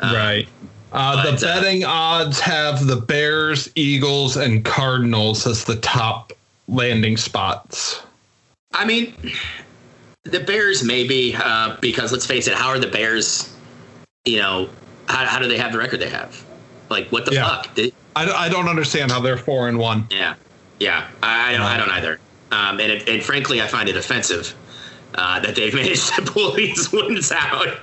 [0.00, 0.48] Um, right.
[0.92, 5.76] Uh, but, the uh, betting uh, odds have the Bears, Eagles, and Cardinals as the
[5.76, 6.32] top
[6.66, 8.02] landing spots.
[8.72, 9.14] I mean,
[10.22, 13.54] the Bears maybe uh, because let's face it, how are the Bears?
[14.24, 14.68] You know,
[15.08, 16.44] how, how do they have the record they have?
[16.90, 17.48] Like, what the yeah.
[17.48, 17.74] fuck?
[17.74, 20.06] They, I, I don't understand how they're four and one.
[20.10, 20.34] Yeah,
[20.80, 22.20] yeah, I, I don't, I don't either.
[22.50, 24.54] Um, and it, and frankly, I find it offensive.
[25.14, 27.78] Uh, that they've managed to pull these wins out.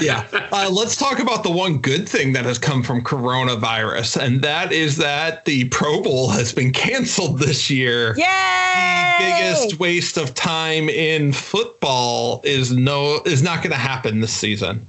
[0.00, 0.26] yeah.
[0.52, 4.70] Uh, let's talk about the one good thing that has come from coronavirus, and that
[4.70, 8.14] is that the Pro Bowl has been canceled this year.
[8.16, 9.14] Yay!
[9.18, 14.32] The biggest waste of time in football is no is not going to happen this
[14.32, 14.86] season.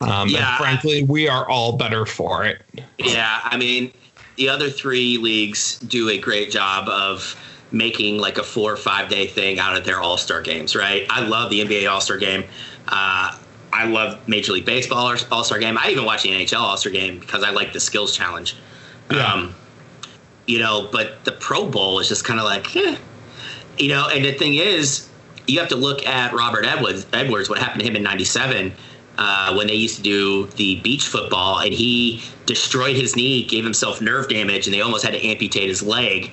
[0.00, 2.62] Um, yeah, frankly, we are all better for it.
[2.98, 3.92] Yeah, I mean,
[4.36, 7.36] the other three leagues do a great job of
[7.74, 11.06] making like a four or five day thing out of their All Star games, right?
[11.10, 12.44] I love the NBA All Star game.
[12.88, 13.36] Uh,
[13.72, 15.76] I love Major League Baseball All Star game.
[15.76, 18.56] I even watch the NHL All Star game because I like the skills challenge.
[19.10, 19.26] Yeah.
[19.26, 19.54] Um,
[20.46, 22.96] you know, but the Pro Bowl is just kind of like, eh.
[23.78, 25.08] you know, and the thing is,
[25.46, 27.06] you have to look at Robert Edwards.
[27.12, 28.72] Edwards, what happened to him in '97
[29.18, 33.64] uh, when they used to do the beach football, and he destroyed his knee, gave
[33.64, 36.30] himself nerve damage, and they almost had to amputate his leg.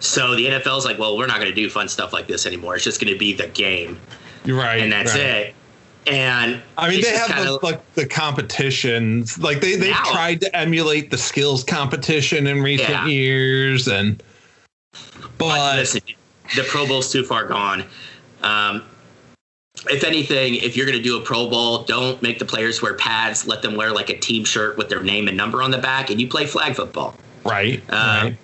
[0.00, 2.74] So the NFL's like, well, we're not going to do fun stuff like this anymore.
[2.74, 3.98] It's just going to be the game.
[4.44, 5.22] You're right, and that's right.
[5.22, 5.54] it.
[6.06, 11.10] And I mean, they have the, like the competitions, like they they tried to emulate
[11.10, 13.06] the skills competition in recent yeah.
[13.06, 14.22] years, and
[14.92, 16.02] but, but listen,
[16.56, 17.84] the Pro Bowl's too far gone.
[18.42, 18.84] Um,
[19.88, 22.94] if anything, if you're going to do a Pro Bowl, don't make the players wear
[22.94, 23.46] pads.
[23.46, 26.10] Let them wear like a team shirt with their name and number on the back,
[26.10, 27.16] and you play flag football.
[27.44, 27.82] Right.
[27.88, 28.38] Uh, right.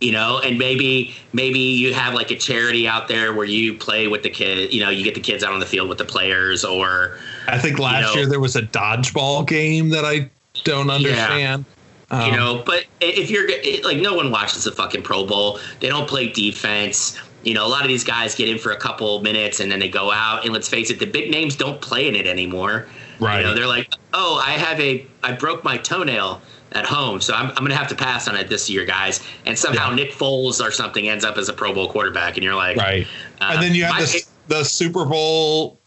[0.00, 4.08] You know, and maybe maybe you have like a charity out there where you play
[4.08, 4.74] with the kids.
[4.74, 7.18] You know, you get the kids out on the field with the players, or
[7.48, 10.28] I think last You know- year there was a dodgeball game that I
[10.64, 11.64] don't understand.
[12.10, 15.60] you Um, know, but if you're it- like, no one watches the fucking Pro Bowl.
[15.80, 17.18] They don't play defense.
[17.42, 19.78] You know, a lot of these guys get in for a couple minutes and then
[19.78, 20.44] they go out.
[20.44, 22.86] And let's face it, the big names don't play in it anymore.
[23.18, 23.38] Right.
[23.38, 26.42] You know, they're like, oh, I have a, I broke my toenail
[26.76, 29.20] at home, so I'm, I'm going to have to pass on it this year, guys.
[29.46, 29.96] And somehow Yeah.
[29.96, 33.06] Nick Foles or something ends up as a Pro Bowl quarterback, and you're like, right.
[33.40, 35.80] uh, and then you have my- the the Super Bowl.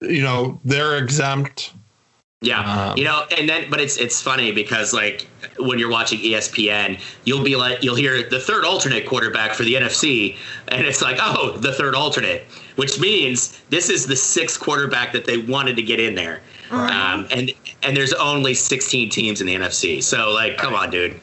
[0.00, 1.74] You know they're exempt.
[2.42, 5.26] Yeah, Um, you know, and then but it's it's funny because like
[5.58, 9.74] when you're watching ESPN, you'll be like you'll hear the third alternate quarterback for the
[9.74, 10.38] NFC,
[10.68, 12.44] and it's like oh the third alternate,
[12.76, 16.40] which means this is the sixth quarterback that they wanted to get in there,
[16.70, 17.52] um, and
[17.82, 21.20] and there's only 16 teams in the NFC, so like come on, dude.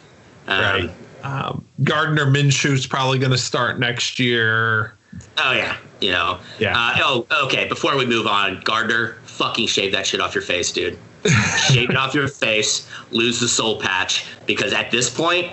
[0.48, 0.91] Um, Right.
[1.24, 4.93] Um, Gardner Minshew's probably going to start next year.
[5.38, 6.39] Oh yeah, you know.
[6.60, 6.78] Yeah.
[6.78, 7.68] Uh, oh, okay.
[7.68, 10.98] Before we move on, Gardner, fucking shave that shit off your face, dude.
[11.68, 12.88] shave it off your face.
[13.12, 15.52] Lose the soul patch because at this point,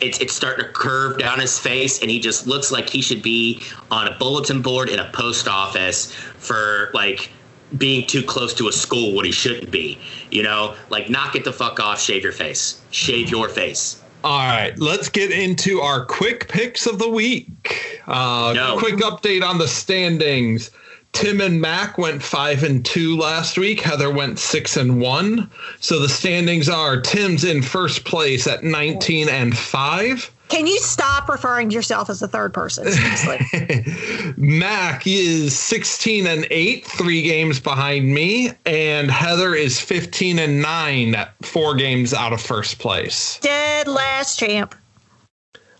[0.00, 3.22] it's it's starting to curve down his face, and he just looks like he should
[3.22, 7.30] be on a bulletin board in a post office for like
[7.78, 9.98] being too close to a school when he shouldn't be.
[10.30, 12.00] You know, like knock it the fuck off.
[12.00, 12.80] Shave your face.
[12.90, 14.00] Shave your face.
[14.22, 18.00] All right, let's get into our quick picks of the week.
[18.06, 18.78] Uh, No.
[18.78, 20.70] Quick update on the standings.
[21.12, 23.80] Tim and Mac went five and two last week.
[23.80, 25.48] Heather went six and one.
[25.78, 30.30] So the standings are Tim's in first place at 19 and five.
[30.48, 32.90] Can you stop referring to yourself as the third person?
[32.90, 34.34] Seriously.
[34.36, 41.16] Mac is 16 and 8, three games behind me, and Heather is 15 and 9,
[41.42, 43.38] four games out of first place.
[43.40, 44.74] Dead last champ.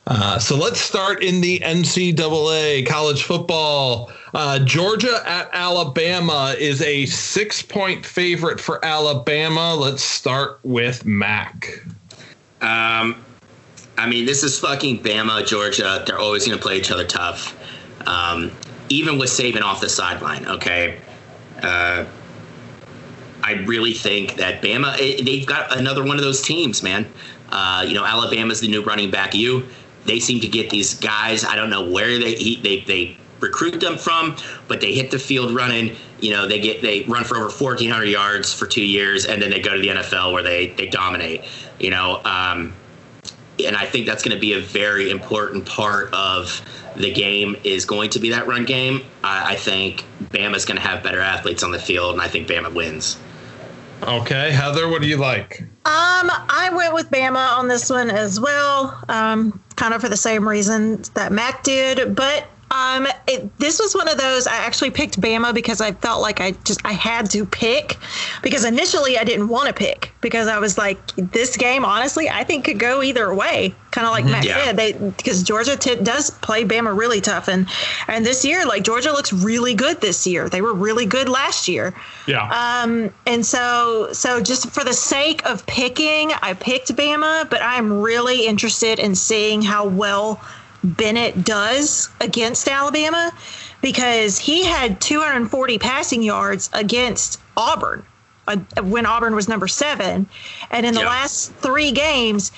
[0.06, 4.10] Uh, so let's start in the NCAA college football.
[4.34, 9.74] Uh, Georgia at Alabama is a six point favorite for Alabama.
[9.74, 11.82] Let's start with Mac.
[12.60, 13.24] Um,
[13.96, 16.02] I mean, this is fucking Bama, Georgia.
[16.06, 17.56] They're always going to play each other tough.
[18.06, 18.50] Um,
[18.88, 21.00] even with Saban off the sideline, okay.
[21.62, 22.04] Uh,
[23.42, 27.06] I really think that Bama, eh, they've got another one of those teams, man.
[27.50, 29.34] Uh, you know, Alabama's the new running back.
[29.34, 29.66] You,
[30.06, 31.44] they seem to get these guys.
[31.44, 34.36] I don't know where they he, they they recruit them from,
[34.68, 35.96] but they hit the field running.
[36.20, 39.50] You know, they get they run for over 1,400 yards for two years, and then
[39.50, 41.44] they go to the NFL where they they dominate.
[41.78, 42.72] You know, um,
[43.64, 46.62] and I think that's going to be a very important part of
[46.96, 49.04] the game is going to be that run game.
[49.22, 52.48] I, I think Bama's going to have better athletes on the field, and I think
[52.48, 53.18] Bama wins.
[54.02, 55.62] Okay, Heather, what do you like?
[55.86, 60.16] Um, I went with Bama on this one as well, um, kind of for the
[60.16, 62.14] same reason that Mac did.
[62.14, 64.46] But um, it, this was one of those.
[64.46, 67.96] I actually picked Bama because I felt like I just I had to pick
[68.42, 72.42] because initially I didn't want to pick because I was like, this game honestly I
[72.44, 73.74] think could go either way.
[73.92, 74.64] Kind of like Mac Yeah.
[74.64, 77.68] said, they because Georgia t- does play Bama really tough, and
[78.08, 80.48] and this year like Georgia looks really good this year.
[80.48, 81.94] They were really good last year.
[82.26, 82.48] Yeah.
[82.82, 88.00] Um, and so, so just for the sake of picking, I picked Bama, but I'm
[88.00, 90.42] really interested in seeing how well
[90.84, 93.32] Bennett does against Alabama
[93.80, 98.04] because he had 240 passing yards against Auburn
[98.46, 100.26] uh, when Auburn was number seven.
[100.70, 101.08] And in the Yeah.
[101.08, 102.52] last three games,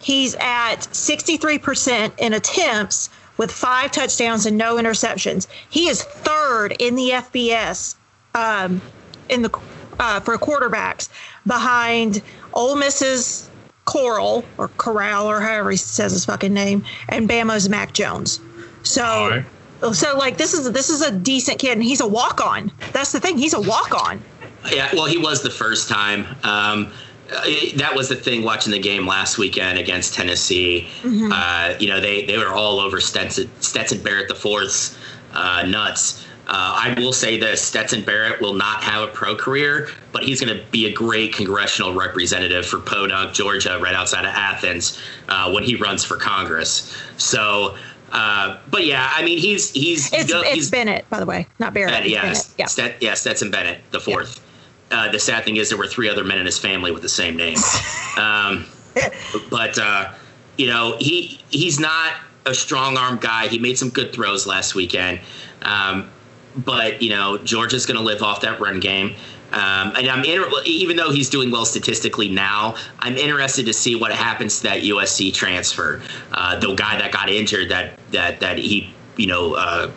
[0.00, 5.46] he's at 63% in attempts with five touchdowns and no interceptions.
[5.70, 7.94] He is third in the FBS
[8.34, 8.80] um,
[9.28, 9.50] in the
[9.98, 11.08] uh, for quarterbacks
[11.46, 12.22] behind
[12.54, 13.48] Ole Miss's
[13.84, 18.40] Coral or Corral or however he says his fucking name and Bama's Mac Jones.
[18.82, 19.04] So.
[19.04, 19.44] All right.
[19.92, 22.70] So like this is this is a decent kid and he's a walk on.
[22.92, 23.36] That's the thing.
[23.36, 24.22] He's a walk on.
[24.70, 26.24] Yeah, well, he was the first time.
[26.44, 26.92] Um,
[27.34, 27.42] uh,
[27.76, 30.88] that was the thing watching the game last weekend against Tennessee.
[31.04, 34.98] Uh, you know, they, they were all over Stetson, Stetson Barrett the fourth's
[35.32, 36.26] uh, nuts.
[36.48, 40.40] Uh, I will say this: Stetson Barrett will not have a pro career, but he's
[40.40, 45.50] going to be a great congressional representative for Podunk, Georgia, right outside of Athens, uh,
[45.52, 46.96] when he runs for Congress.
[47.16, 47.76] So,
[48.10, 51.74] uh, but yeah, I mean, he's he's It's he's it's Bennett, by the way, not
[51.74, 51.92] Barrett.
[51.92, 52.54] Bennett, yeah, Bennett.
[52.58, 52.66] Yeah.
[52.66, 54.40] Stet, yeah, Stetson Bennett, the fourth.
[54.90, 57.08] Uh, the sad thing is there were three other men in his family with the
[57.08, 57.56] same name.
[58.18, 58.66] um,
[59.48, 60.12] but uh,
[60.56, 62.14] you know, he he's not
[62.46, 63.46] a strong arm guy.
[63.46, 65.20] He made some good throws last weekend.
[65.62, 66.10] Um,
[66.56, 69.14] but you know, Georgia's going to live off that run game.
[69.52, 73.94] Um, and I'm inter- even though he's doing well statistically now, I'm interested to see
[73.94, 76.00] what happens to that USC transfer.
[76.32, 79.90] Uh, the guy that got injured, that that that he you know uh,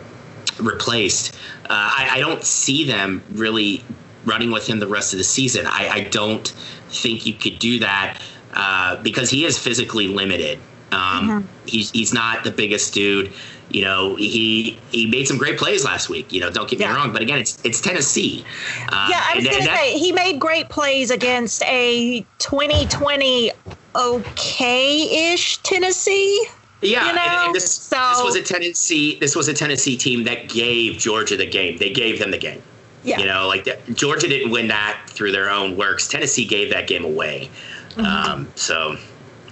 [0.60, 1.34] replaced.
[1.64, 3.82] Uh, I, I don't see them really
[4.26, 5.66] running with him the rest of the season.
[5.66, 6.48] I, I don't
[6.88, 8.20] think you could do that
[8.52, 10.58] uh, because he is physically limited.
[10.92, 11.46] Um, mm-hmm.
[11.66, 13.32] He's he's not the biggest dude.
[13.70, 16.32] You know, he he made some great plays last week.
[16.32, 18.44] You know, don't get me wrong, but again, it's it's Tennessee.
[18.92, 23.50] Uh, yeah, I was going to say he made great plays against a 2020
[23.96, 26.46] okay-ish Tennessee.
[26.82, 27.20] Yeah, you know?
[27.20, 29.18] and, and this, so, this was a Tennessee.
[29.18, 31.76] This was a Tennessee team that gave Georgia the game.
[31.78, 32.62] They gave them the game.
[33.02, 33.18] Yeah.
[33.18, 36.06] You know, like the, Georgia didn't win that through their own works.
[36.06, 37.50] Tennessee gave that game away.
[37.90, 38.04] Mm-hmm.
[38.04, 38.96] Um, so.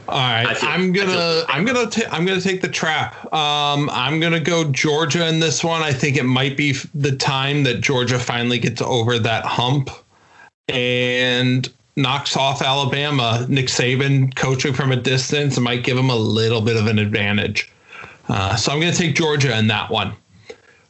[0.07, 3.33] All right, feel, I'm gonna I'm gonna ta- I'm gonna take the trap.
[3.33, 5.83] Um, I'm gonna go Georgia in this one.
[5.83, 9.91] I think it might be the time that Georgia finally gets over that hump,
[10.69, 13.47] and knocks off Alabama.
[13.49, 17.71] Nick Saban coaching from a distance might give him a little bit of an advantage.
[18.29, 20.15] Uh, so I'm going to take Georgia in that one.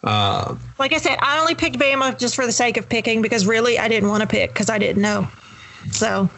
[0.02, 3.46] Uh, like I said, I only picked Bama just for the sake of picking because
[3.46, 5.28] really I didn't want to pick because I didn't know.
[5.90, 6.28] So.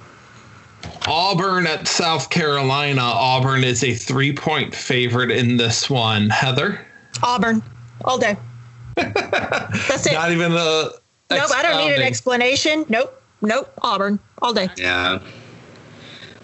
[1.07, 3.03] Auburn at South Carolina.
[3.03, 6.31] Auburn is a three point favorite in this one.
[6.31, 6.85] Heather?
[7.23, 7.63] Auburn
[8.05, 8.37] all day.
[8.97, 10.13] That's it.
[10.13, 10.91] Not even a.
[11.29, 12.85] Nope, I don't need an explanation.
[12.89, 14.69] Nope nope, Auburn all day.
[14.77, 15.21] Yeah.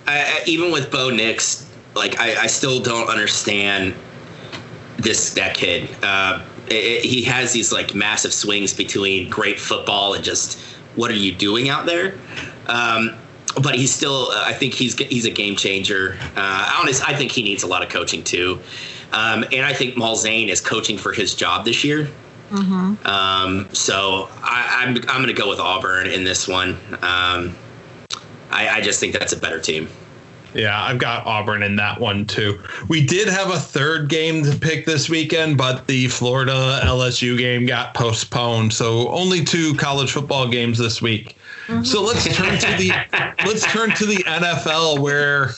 [0.06, 3.94] I, I, even with Bo Nix, like I, I, still don't understand
[4.96, 5.88] this that kid.
[6.02, 10.60] Uh, it, it, he has these like massive swings between great football and just
[10.96, 12.14] what are you doing out there?
[12.66, 13.16] Um,
[13.60, 16.16] but he's still, uh, I think he's he's a game changer.
[16.36, 18.60] Uh, honest, I think he needs a lot of coaching too.
[19.12, 22.08] Um, and I think Malzahn is coaching for his job this year.
[22.50, 23.06] Mm-hmm.
[23.06, 26.78] Um, so I, am I'm, I'm going to go with Auburn in this one.
[27.02, 27.56] Um,
[28.50, 29.88] I, I just think that's a better team.
[30.54, 32.60] Yeah, I've got Auburn in that one too.
[32.88, 37.64] We did have a third game to pick this weekend, but the Florida LSU game
[37.64, 38.72] got postponed.
[38.74, 41.36] So only two college football games this week.
[41.84, 42.92] So let's turn to the
[43.46, 45.50] let's turn to the NFL where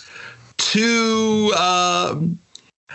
[0.56, 2.20] two uh,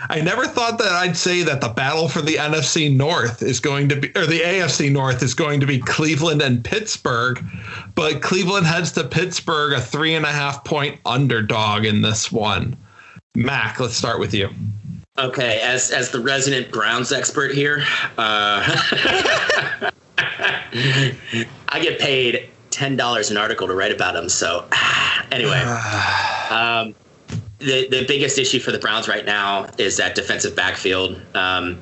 [0.08, 3.88] I never thought that I'd say that the battle for the NFC North is going
[3.90, 7.44] to be, or the AFC North is going to be Cleveland and Pittsburgh,
[7.94, 12.76] but Cleveland heads to Pittsburgh, a three and a half point underdog in this one.
[13.34, 14.48] Mac, let's start with you.
[15.18, 17.84] Okay, as as the resident Browns expert here,
[18.16, 18.62] uh,
[20.16, 24.28] I get paid ten dollars an article to write about them.
[24.28, 24.66] So,
[25.32, 25.60] anyway,
[26.50, 26.94] um,
[27.58, 31.20] the the biggest issue for the Browns right now is that defensive backfield.
[31.34, 31.78] Um,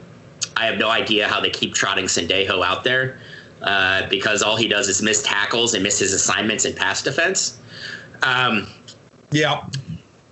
[0.57, 3.21] I have no idea how they keep trotting Sendejo out there
[3.63, 7.61] uh, because all he does is miss tackles and miss his assignments in pass defense.
[8.23, 8.67] Um,
[9.31, 9.67] yeah.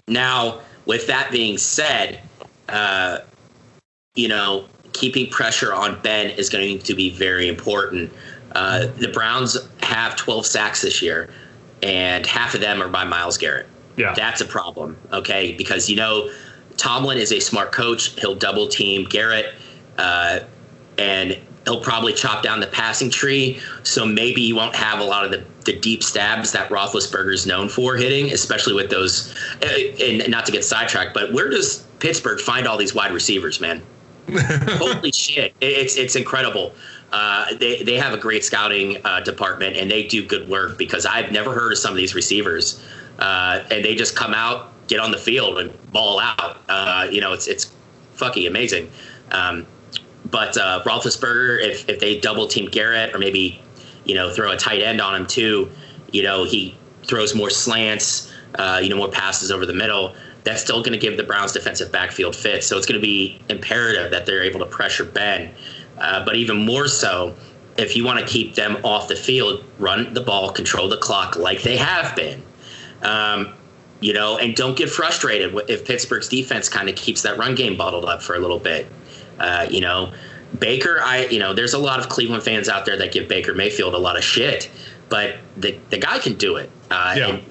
[0.09, 2.21] Now, with that being said,
[2.69, 3.19] uh,
[4.15, 8.13] you know, keeping pressure on Ben is going to be very important.
[8.57, 11.29] Uh, the Browns have 12 sacks this year,
[11.83, 13.67] and half of them are by Myles Garrett.
[13.99, 14.15] Yeah.
[14.15, 15.53] That's a problem, okay?
[15.53, 16.31] Because, you know,
[16.79, 18.19] Tomlin is a smart coach.
[18.19, 19.55] He'll double team Garrett,
[19.99, 20.41] uh,
[20.97, 21.37] and
[21.67, 23.61] he'll probably chop down the passing tree.
[23.83, 27.47] So maybe you won't have a lot of the, the deep stabs that Roethlisberger is
[27.47, 29.35] known for hitting, especially with those.
[29.63, 29.67] Uh,
[30.03, 33.83] and not to get sidetracked, but where does Pittsburgh find all these wide receivers, man?
[34.79, 35.55] Holy shit!
[35.61, 36.75] It's it's incredible.
[37.13, 41.07] Uh, they they have a great scouting uh, department and they do good work because
[41.07, 42.83] I've never heard of some of these receivers
[43.19, 46.59] uh, and they just come out, get on the field, and ball out.
[46.69, 47.73] Uh, you know, it's it's
[48.15, 48.91] fucking amazing.
[49.31, 49.67] Um,
[50.31, 53.61] but uh, Roethlisberger, if if they double team Garrett or maybe
[54.05, 55.71] you know throw a tight end on him too,
[56.13, 60.15] you know he throws more slants, uh, you know more passes over the middle.
[60.45, 62.63] That's still going to give the Browns defensive backfield fit.
[62.63, 65.53] So it's going to be imperative that they're able to pressure Ben.
[65.99, 67.35] Uh, but even more so,
[67.77, 71.37] if you want to keep them off the field, run the ball, control the clock
[71.37, 72.43] like they have been.
[73.03, 73.55] Um,
[74.01, 77.77] you know, and don't get frustrated if Pittsburgh's defense kind of keeps that run game
[77.77, 78.87] bottled up for a little bit.
[79.39, 80.13] Uh, you know,
[80.59, 83.55] Baker, I, you know, there's a lot of Cleveland fans out there that give Baker
[83.55, 84.71] Mayfield a lot of shit,
[85.09, 86.71] but the the guy can do it.
[86.91, 87.29] Uh, yeah.
[87.29, 87.45] And,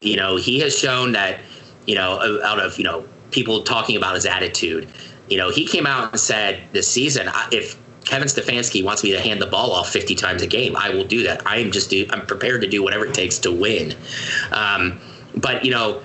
[0.00, 1.40] you know, he has shown that,
[1.86, 4.88] you know, out of you know people talking about his attitude,
[5.28, 9.20] you know, he came out and said this season, if Kevin Stefanski wants me to
[9.20, 10.76] hand the ball off 50 times a game.
[10.76, 11.46] I will do that.
[11.46, 13.94] I am just do, I'm prepared to do whatever it takes to win.
[14.52, 15.00] Um,
[15.36, 16.02] but you know,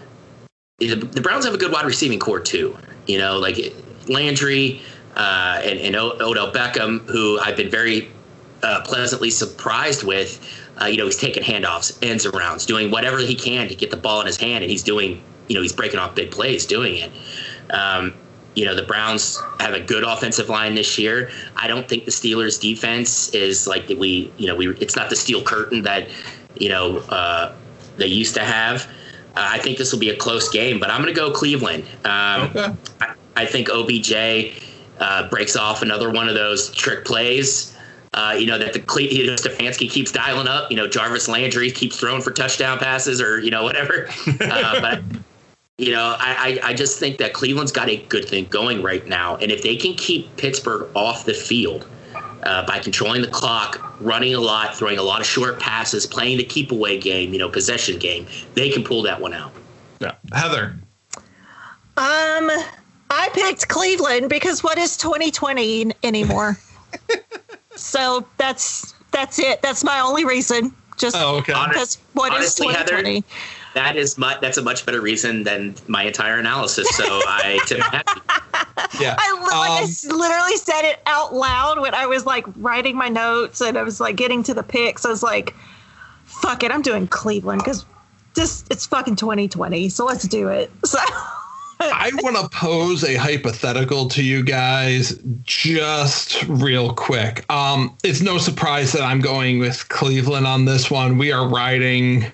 [0.79, 2.77] the, the, Browns have a good wide receiving core too.
[3.07, 3.57] You know, like
[4.07, 4.81] Landry
[5.15, 8.11] uh, and, and Odell Beckham, who I've been very
[8.61, 10.39] uh, pleasantly surprised with.
[10.81, 13.97] Uh, you know, he's taking handoffs, ends arounds, doing whatever he can to get the
[13.97, 15.21] ball in his hand, and he's doing.
[15.47, 17.11] You know, he's breaking off big plays doing it.
[17.69, 18.15] Um,
[18.55, 21.29] you know, the Browns have a good offensive line this year.
[21.57, 24.69] I don't think the Steelers' defense is like we, you know, we.
[24.77, 26.09] It's not the steel curtain that,
[26.55, 27.53] you know, uh,
[27.97, 28.87] they used to have.
[29.35, 31.83] Uh, I think this will be a close game, but I'm going to go Cleveland.
[32.05, 32.73] Um, okay.
[33.01, 34.53] I, I, think OBJ
[34.99, 37.75] uh, breaks off another one of those trick plays.
[38.13, 40.71] Uh, you know that the you know, Stefanski keeps dialing up.
[40.71, 44.07] You know Jarvis Landry keeps throwing for touchdown passes or you know whatever.
[44.39, 45.03] Uh, but
[45.77, 49.05] you know I, I I just think that Cleveland's got a good thing going right
[49.07, 51.87] now, and if they can keep Pittsburgh off the field,
[52.45, 56.37] uh, by controlling the clock, running a lot, throwing a lot of short passes, playing
[56.37, 59.51] the keep away game, you know, possession game, they can pull that one out.
[59.99, 60.13] Yeah.
[60.33, 60.75] Heather.
[61.97, 62.51] Um,
[63.09, 66.57] I picked Cleveland because what is 2020 anymore?
[67.75, 69.61] so that's that's it.
[69.61, 70.75] That's my only reason.
[70.97, 71.53] Just oh, okay.
[71.67, 73.13] because what Honestly, is 2020?
[73.15, 73.25] Heather,
[73.75, 74.41] that is much.
[74.41, 76.87] That's a much better reason than my entire analysis.
[76.95, 78.21] So I tip happy.
[78.99, 82.95] Yeah, I, like um, I literally said it out loud when I was like writing
[82.95, 85.05] my notes and I was like getting to the picks.
[85.05, 85.53] I was like,
[86.23, 87.85] "Fuck it, I'm doing Cleveland because
[88.33, 89.89] just it's fucking 2020.
[89.89, 90.71] So let's do it."
[91.77, 91.91] So.
[91.93, 97.45] I want to pose a hypothetical to you guys just real quick.
[97.51, 101.17] Um, it's no surprise that I'm going with Cleveland on this one.
[101.17, 102.31] We are riding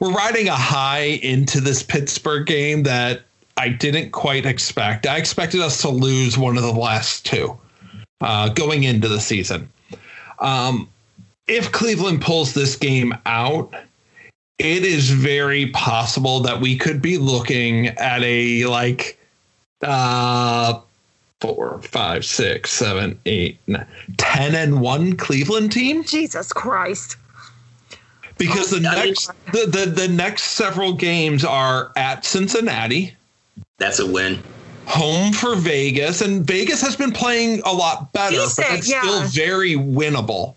[0.00, 3.22] we're riding a high into this Pittsburgh game that
[3.56, 5.06] I didn't quite expect.
[5.06, 7.58] I expected us to lose one of the last two
[8.20, 9.70] uh, going into the season.
[10.38, 10.88] Um,
[11.46, 13.72] if Cleveland pulls this game out,
[14.58, 19.18] it is very possible that we could be looking at a like
[19.82, 20.80] uh
[21.40, 23.86] four, five, six, seven, eight, nine,
[24.16, 26.02] ten and one Cleveland team.
[26.02, 27.16] Jesus Christ.
[28.38, 33.14] Because the next the, the, the next several games are at Cincinnati.
[33.78, 34.42] That's a win.
[34.86, 39.00] Home for Vegas, and Vegas has been playing a lot better, Decent, but it's yeah.
[39.00, 40.54] still very winnable.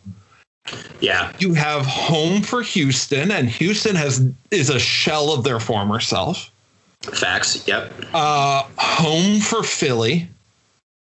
[1.00, 1.32] Yeah.
[1.40, 6.52] You have home for Houston, and Houston has is a shell of their former self.
[7.02, 7.68] Facts.
[7.68, 7.94] Yep.
[8.14, 10.30] Uh, home for Philly.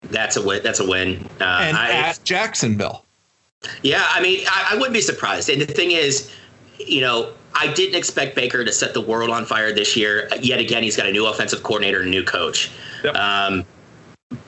[0.04, 0.62] That's a win.
[0.62, 1.28] That's a win.
[1.40, 3.04] Uh, and I, at Jacksonville.
[3.82, 5.50] Yeah, I mean, I, I wouldn't be surprised.
[5.50, 6.32] And the thing is,
[6.86, 10.28] you know, I didn't expect Baker to set the world on fire this year.
[10.40, 12.70] Yet again, he's got a new offensive coordinator and a new coach.
[13.04, 13.14] Yep.
[13.14, 13.64] Um,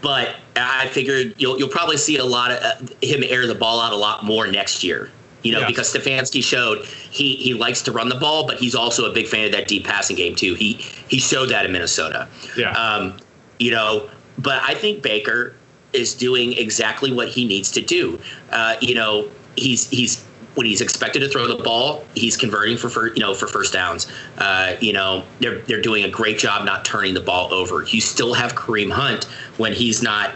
[0.01, 3.81] but I figured you'll you'll probably see a lot of uh, him air the ball
[3.81, 5.11] out a lot more next year.
[5.43, 5.67] You know, yeah.
[5.67, 9.27] because Stefanski showed he he likes to run the ball, but he's also a big
[9.27, 10.55] fan of that deep passing game too.
[10.55, 10.75] He
[11.09, 12.29] he showed that in Minnesota.
[12.57, 12.71] Yeah.
[12.73, 13.17] Um,
[13.59, 14.09] you know,
[14.39, 15.55] but I think Baker
[15.93, 18.21] is doing exactly what he needs to do.
[18.51, 20.25] Uh, you know, he's he's
[20.55, 23.73] when he's expected to throw the ball, he's converting for, for you know for first
[23.73, 24.11] downs.
[24.39, 27.85] Uh, you know they're they're doing a great job not turning the ball over.
[27.85, 29.25] You still have Kareem Hunt
[29.57, 30.35] when he's not,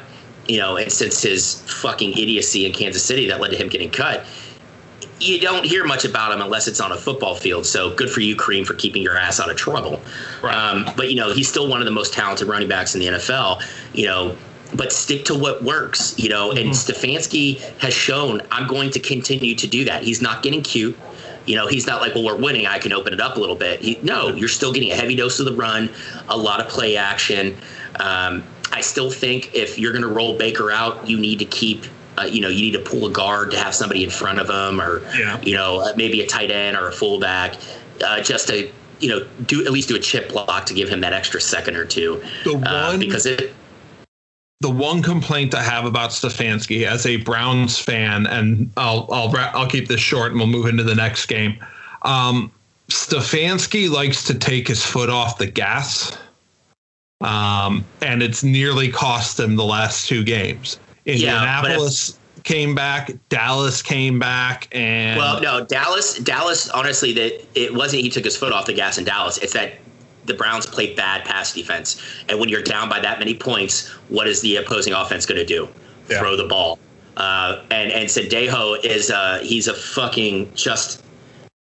[0.48, 3.90] you know, and since his fucking idiocy in Kansas City that led to him getting
[3.90, 4.24] cut.
[5.18, 7.64] You don't hear much about him unless it's on a football field.
[7.64, 10.02] So good for you, Kareem, for keeping your ass out of trouble.
[10.42, 10.54] Right.
[10.54, 13.07] Um, but you know he's still one of the most talented running backs in the
[13.07, 13.62] NFL.
[13.94, 14.36] You know
[14.74, 16.50] but stick to what works, you know.
[16.50, 16.58] Mm-hmm.
[16.58, 20.02] And Stefanski has shown I'm going to continue to do that.
[20.02, 20.96] He's not getting cute.
[21.46, 22.66] You know, he's not like, well, we're winning.
[22.66, 23.80] I can open it up a little bit.
[23.80, 25.88] He, no, you're still getting a heavy dose of the run,
[26.28, 27.56] a lot of play action.
[28.00, 28.42] Um,
[28.72, 31.84] I still think if you're going to roll Baker out, you need to keep,
[32.18, 34.50] uh, you know, you need to pull a guard to have somebody in front of
[34.50, 35.40] him, or yeah.
[35.42, 37.54] you know, uh, maybe a tight end or a fullback,
[38.04, 41.00] uh, just to you know do at least do a chip block to give him
[41.00, 42.22] that extra second or two.
[42.44, 43.54] The uh, because it
[44.61, 49.68] the one complaint I have about Stefanski as a Browns fan, and I'll I'll I'll
[49.68, 51.59] keep this short and we'll move into the next game.
[52.02, 52.50] Um,
[52.88, 56.16] Stefanski likes to take his foot off the gas,
[57.20, 60.78] um, and it's nearly cost him the last two games.
[61.05, 66.70] Indianapolis yeah, if, came back, Dallas came back, and well, no, Dallas, Dallas.
[66.70, 69.36] Honestly, that it wasn't he took his foot off the gas in Dallas.
[69.39, 69.74] It's that
[70.27, 72.03] the Browns play bad pass defense.
[72.28, 75.47] And when you're down by that many points, what is the opposing offense going to
[75.47, 75.69] do?
[76.09, 76.20] Yeah.
[76.20, 76.78] Throw the ball.
[77.16, 81.03] Uh, and and Sendejo is uh, he's a fucking just.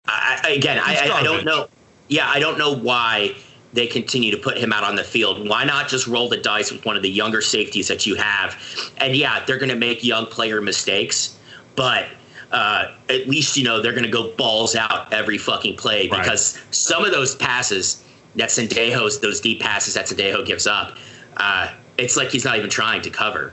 [0.07, 1.67] I, again, I, I don't know.
[2.07, 3.35] Yeah, I don't know why
[3.73, 5.47] they continue to put him out on the field.
[5.47, 8.57] Why not just roll the dice with one of the younger safeties that you have?
[8.97, 11.37] And yeah, they're going to make young player mistakes,
[11.75, 12.07] but
[12.51, 16.21] uh, at least you know they're going to go balls out every fucking play right.
[16.21, 18.03] because some of those passes
[18.35, 20.97] that Sendejo's those deep passes that Sendejo gives up,
[21.37, 23.51] uh, it's like he's not even trying to cover.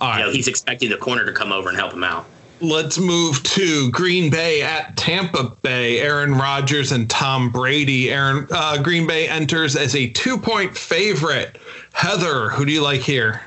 [0.00, 0.18] All right.
[0.18, 2.26] You know, he's expecting the corner to come over and help him out.
[2.60, 6.00] Let's move to Green Bay at Tampa Bay.
[6.00, 8.12] Aaron Rodgers and Tom Brady.
[8.12, 11.58] Aaron uh, Green Bay enters as a two-point favorite.
[11.92, 13.42] Heather, who do you like here?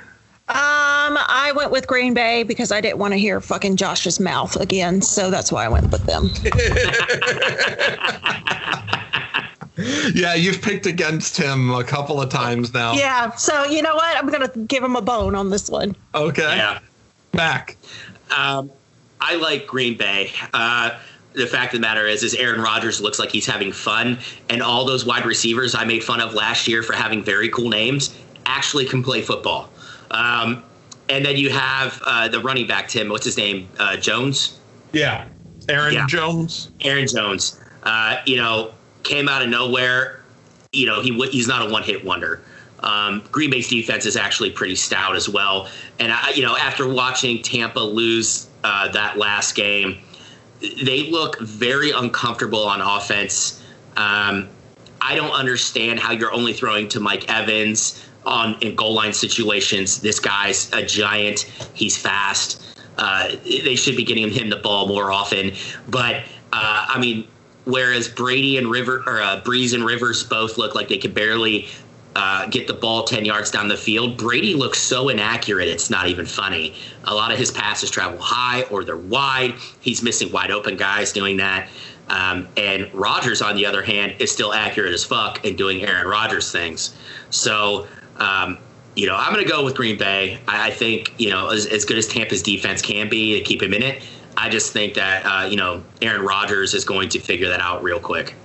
[0.50, 4.56] Um, I went with Green Bay because I didn't want to hear fucking Josh's mouth
[4.58, 6.30] again, so that's why I went with them.
[10.14, 12.94] yeah, you've picked against him a couple of times now.
[12.94, 14.18] Yeah, so you know what?
[14.18, 15.96] I'm gonna give him a bone on this one.
[16.16, 16.56] Okay.
[16.58, 16.80] Yeah.
[17.32, 17.78] Back.
[18.36, 18.72] Um,
[19.22, 20.32] I like Green Bay.
[20.54, 20.98] Uh,
[21.34, 24.18] the fact of the matter is, is Aaron Rodgers looks like he's having fun,
[24.50, 27.70] and all those wide receivers I made fun of last year for having very cool
[27.70, 29.70] names actually can play football.
[30.10, 30.64] Um,
[31.10, 33.10] and then you have uh, the running back, Tim.
[33.10, 33.68] What's his name?
[33.78, 34.60] Uh, Jones.
[34.94, 35.28] Yeah.
[35.70, 36.08] Aaron Yeah.
[36.08, 36.72] Jones.
[36.82, 37.60] Aaron Jones.
[37.84, 38.72] Uh, you know,
[39.08, 40.22] came out of nowhere.
[40.72, 42.42] You know, he he's not a one hit wonder.
[42.82, 45.68] Um, Green Bay's defense is actually pretty stout as well.
[46.00, 49.98] And I, you know, after watching Tampa lose uh, that last game,
[50.62, 53.64] they look very uncomfortable on offense.
[53.96, 54.50] Um,
[55.02, 60.02] I don't understand how you're only throwing to Mike Evans on in goal line situations.
[60.02, 61.42] This guy's a giant.
[61.74, 62.80] He's fast.
[62.98, 65.54] Uh, they should be getting him the ball more often.
[65.88, 66.24] But
[66.54, 67.28] uh, I mean,
[67.68, 71.68] whereas Brady and River or uh, Brees and Rivers both look like they could barely
[72.16, 74.18] uh, get the ball 10 yards down the field.
[74.18, 76.74] Brady looks so inaccurate, it's not even funny.
[77.04, 79.54] A lot of his passes travel high or they're wide.
[79.82, 81.70] He's missing wide open guys doing that.
[82.10, 86.08] Um, and Rodgers, on the other hand, is still accurate as fuck and doing Aaron
[86.08, 86.96] Rodgers things.
[87.30, 88.58] So, um,
[88.96, 90.40] you know, I'm going to go with Green Bay.
[90.48, 93.62] I, I think, you know, as, as good as Tampa's defense can be to keep
[93.62, 94.02] him in it,
[94.38, 97.84] I just think that, uh, you know, Aaron Rodgers is going to figure that out
[97.84, 98.36] real quick.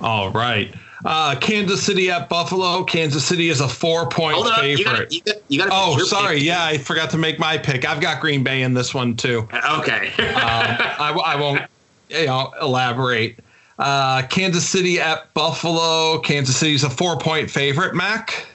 [0.00, 0.74] All right.
[1.04, 2.84] Uh, Kansas City at Buffalo.
[2.84, 4.78] Kansas City is a four-point favorite.
[4.78, 6.38] You got you got you got oh, sorry.
[6.38, 7.84] Yeah, I forgot to make my pick.
[7.84, 9.48] I've got Green Bay in this one too.
[9.78, 10.12] Okay.
[10.32, 11.62] Um, I, I won't
[12.08, 13.38] you know, elaborate.
[13.78, 16.18] Uh, Kansas City at Buffalo.
[16.20, 17.94] Kansas City's a four-point favorite.
[17.94, 18.46] Mac.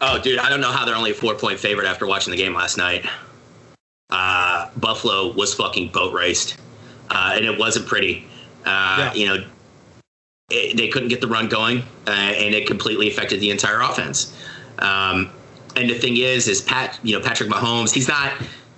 [0.00, 2.36] Oh, dude, I don't know how they're only a four point favorite after watching the
[2.36, 3.06] game last night.
[4.12, 6.56] Uh, Buffalo was fucking boat raced,
[7.10, 8.26] uh, and it wasn't pretty.
[8.64, 9.14] Uh, Yeah.
[9.14, 9.44] You know,
[10.50, 14.36] it, they couldn't get the run going, uh, and it completely affected the entire offense.
[14.80, 15.30] Um,
[15.76, 18.32] and the thing is, is Pat, you know, Patrick Mahomes, he's not,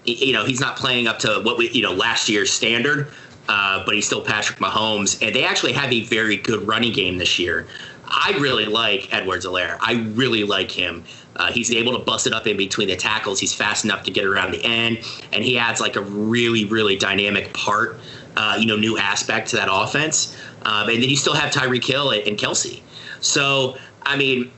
[0.05, 3.09] you know, he's not playing up to what we, you know, last year's standard.
[3.49, 7.19] Uh, but he's still Patrick Mahomes, and they actually have a very good running game
[7.19, 7.67] this year.
[8.13, 9.79] I really like Edwards-Helaire.
[9.81, 11.03] I really like him.
[11.37, 13.41] Uh, he's able to bust it up in between the tackles.
[13.41, 14.99] He's fast enough to get around the end,
[15.33, 17.99] and he adds like a really, really dynamic part,
[18.37, 20.37] uh, you know, new aspect to that offense.
[20.63, 22.83] Um, and then you still have Tyreek Hill and, and Kelce.
[23.21, 24.53] So, I mean,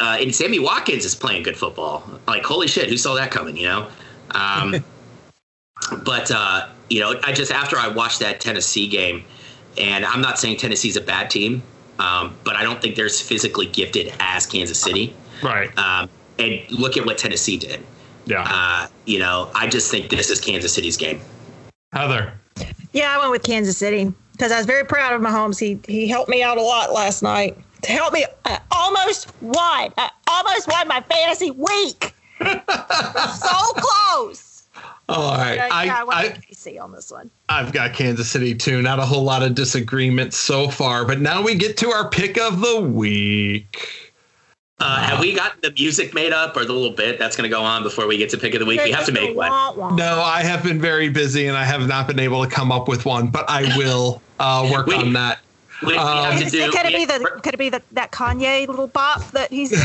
[0.00, 2.08] uh, and Sammy Watkins is playing good football.
[2.26, 3.56] Like, holy shit, who saw that coming?
[3.56, 3.88] You know.
[4.30, 4.84] Um,
[6.04, 9.24] but uh, you know, I just after I watched that Tennessee game,
[9.78, 11.62] and I'm not saying Tennessee's a bad team,
[11.98, 15.14] um, but I don't think they're as physically gifted as Kansas City.
[15.42, 15.76] Right.
[15.78, 16.08] Um,
[16.38, 17.84] and look at what Tennessee did.
[18.26, 18.46] Yeah.
[18.48, 21.20] Uh, you know, I just think this is Kansas City's game.
[21.92, 22.32] Heather.
[22.92, 25.58] Yeah, I went with Kansas City because I was very proud of Mahomes.
[25.58, 28.24] He he helped me out a lot last night to help me.
[28.44, 29.92] I almost won.
[29.96, 32.14] I almost won my fantasy week.
[32.40, 34.55] so close.
[35.08, 35.54] All right.
[35.54, 37.30] Yeah, I, yeah, I went I, with KC on this one.
[37.48, 38.82] I've got Kansas City too.
[38.82, 42.38] Not a whole lot of disagreement so far, but now we get to our pick
[42.38, 44.12] of the week.
[44.78, 47.54] Uh, have we got the music made up or the little bit that's going to
[47.54, 48.82] go on before we get to pick of the week?
[48.84, 49.48] We have to make one.
[49.48, 49.94] Wah, wah.
[49.94, 52.86] No, I have been very busy and I have not been able to come up
[52.86, 54.98] with one, but I will uh, work Wait.
[54.98, 55.38] on that.
[55.82, 56.62] We, we Um, have Is do.
[56.62, 59.70] it, could it be the could it be the, that Kanye little bop that he's
[59.70, 59.82] doing?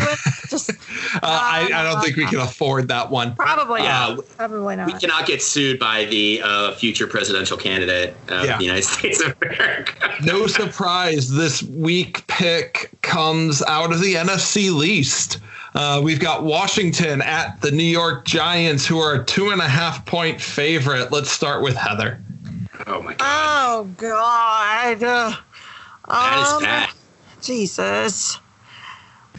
[0.49, 0.71] Just
[1.15, 3.35] Uh, I, I don't think we Um, can afford that one.
[3.35, 4.27] probably Yeah, not.
[4.37, 4.87] Probably not.
[4.87, 8.57] we cannot get sued by the uh, future presidential candidate of Yeah.
[8.57, 9.93] the United States of America.
[10.23, 15.39] No surprise, this week pick comes out of the NFC least.
[15.73, 19.67] Uh, we've got Washington at the New York Giants, who are a two and a
[19.67, 21.11] half point favorite.
[21.11, 22.21] Let's start with Heather.
[22.87, 25.37] oh my god, Oh God.
[26.11, 26.89] That is um, bad.
[27.41, 28.39] Jesus.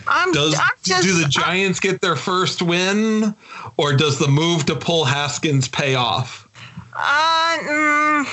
[0.07, 3.35] I'm, Does I'm just, do the Giants get their first win,
[3.77, 6.49] or does the move to pull Haskins pay off?
[6.95, 8.27] Uh, mm,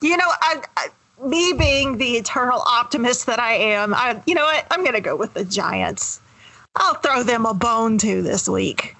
[0.00, 0.88] you know, I, I,
[1.26, 4.66] me being the eternal optimist that I am, I, you know what?
[4.70, 6.20] I'm going to go with the Giants.
[6.76, 8.96] I'll throw them a bone too this week.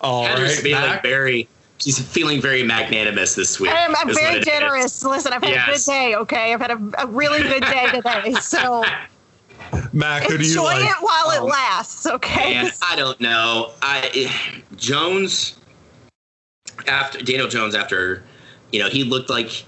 [0.00, 1.02] All Heather's right, feeling Mac?
[1.02, 1.48] very.
[1.78, 3.70] She's feeling very magnanimous this week.
[3.74, 4.44] I'm, I'm very it is.
[4.46, 5.04] generous.
[5.04, 5.68] Listen, I've had Yes.
[5.68, 6.14] a good day.
[6.16, 8.32] Okay, I've had a, a really good day today.
[8.40, 8.82] So
[9.92, 10.84] Mac, who do you enjoy like?
[10.84, 12.06] it while it Um, lasts.
[12.06, 12.54] Okay.
[12.54, 13.72] Man, I don't know.
[13.82, 14.32] I
[14.76, 15.56] Jones
[16.88, 18.22] after Daniel Jones after
[18.72, 19.64] you know, he looked like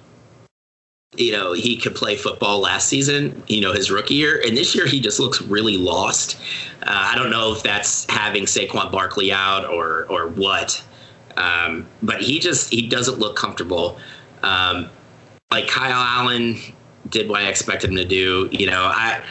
[1.17, 4.75] you know he could play football last season you know his rookie year and this
[4.75, 6.39] year he just looks really lost
[6.83, 10.85] uh, i don't know if that's having saquon barkley out or or what
[11.39, 13.99] um, but he just he doesn't look comfortable
[14.43, 14.89] um,
[15.51, 16.57] like kyle allen
[17.09, 19.23] did what i expected him to do you know i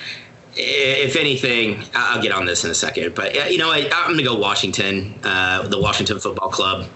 [0.60, 4.18] if anything, I'll get on this in a second, but you know, I, am going
[4.18, 6.90] to go Washington, uh, the Washington Football Club.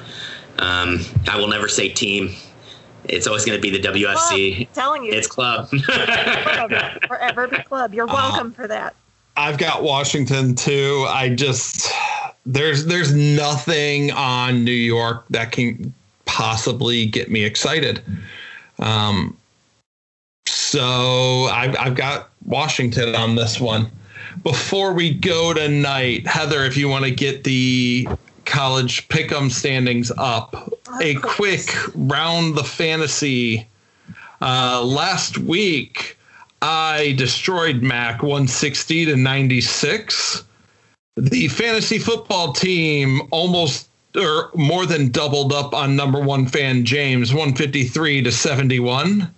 [0.58, 2.36] Um, I will never say team
[3.06, 4.56] it's always going to be the WFC.
[4.56, 5.70] Club, telling you, it's club.
[7.08, 7.94] forever be club.
[7.94, 8.96] You're uh, welcome uh, for that.
[9.38, 11.06] I've got Washington too.
[11.08, 11.92] I just
[12.46, 15.94] there's there's nothing on New York that can
[16.26, 18.02] possibly get me excited.
[18.80, 19.38] Um,
[20.48, 23.90] so I've I've got Washington on this one.
[24.44, 28.08] Before we go tonight, Heather, if you want to get the
[28.52, 30.74] college pick'em standings up.
[31.02, 33.68] A quick round the fantasy.
[34.42, 36.18] Uh, last week,
[36.62, 40.44] I destroyed Mac 160 to 96.
[41.22, 47.32] The fantasy football team almost or more than doubled up on number one fan James
[47.32, 49.32] 153 to 71.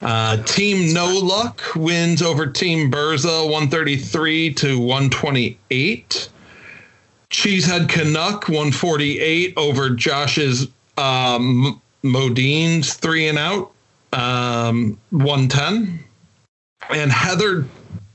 [0.00, 6.28] Uh, team No Luck wins over Team Berza 133 to 128.
[7.30, 10.66] Cheesehead Canuck 148 over Josh's
[10.98, 13.70] um, Modine's three and out
[14.12, 16.02] um, 110.
[16.90, 17.66] And Heather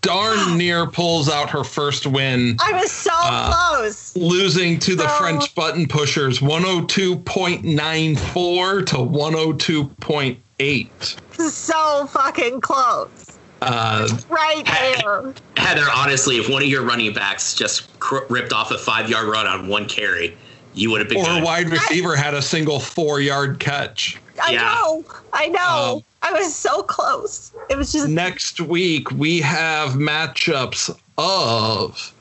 [0.06, 2.58] darn near pulls out her first win.
[2.62, 4.14] I was so uh, close.
[4.16, 5.06] Losing to the.
[5.18, 11.40] French button pushers 102.94 to 102.8.
[11.40, 13.38] So fucking close.
[13.62, 15.34] Uh, right there.
[15.58, 19.28] Heather, honestly, if one of your running backs just cr- ripped off a five yard
[19.28, 20.38] run on one carry,
[20.74, 21.20] you would have been.
[21.20, 21.42] Or good.
[21.42, 24.20] a wide receiver had a single four yard catch.
[24.44, 24.62] I yeah.
[24.62, 25.04] know.
[25.34, 25.96] I know.
[25.98, 27.52] Um, I was so close.
[27.70, 28.10] It was just.
[28.10, 32.14] Next week, we have matchups of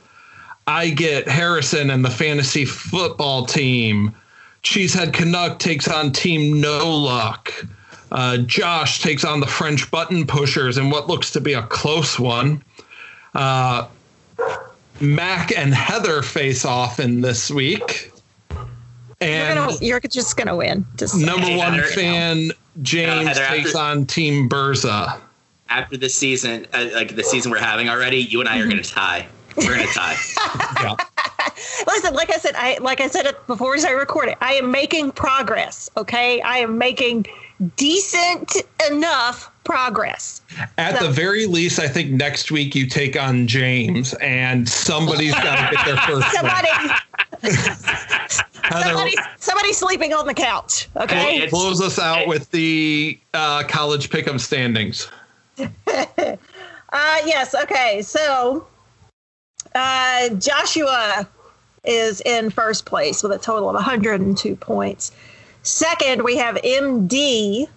[0.67, 4.15] I get Harrison and the fantasy football team.
[4.63, 7.53] Cheesehead Canuck takes on Team No Luck.
[8.13, 12.19] Uh, Josh takes on the French button pushers in what looks to be a close
[12.19, 12.63] one.
[13.35, 13.87] Uh,
[15.01, 18.13] Mac and Heather face off in this week.
[19.21, 20.87] And you're, gonna, you're just going to win.
[20.97, 22.51] Just number one fan
[22.83, 25.21] James Heather, takes after, on Team Berza.
[25.69, 28.83] After the season, uh, like the season we're having already, you and I are going
[28.83, 29.27] to tie.
[29.57, 30.17] We're going to tie.
[30.83, 30.97] yeah.
[31.87, 34.35] Listen, like I said, I like I said before we started recording.
[34.41, 35.91] I am making progress.
[35.97, 37.27] Okay, I am making
[37.77, 38.57] decent
[38.91, 40.43] enough progress.
[40.79, 45.35] At so, the very least, I think next week you take on James, and somebody's
[45.35, 46.31] got to get their first.
[46.33, 46.69] Somebody.
[48.83, 50.89] somebody, somebody's sleeping on the couch.
[50.97, 51.47] Okay.
[51.49, 55.09] Close us out with the uh, college pick'em standings.
[55.59, 55.67] uh,
[57.25, 57.55] yes.
[57.55, 58.03] Okay.
[58.03, 58.67] So
[59.75, 61.29] uh, Joshua
[61.85, 65.13] is in first place with a total of 102 points.
[65.63, 67.69] Second, we have MD.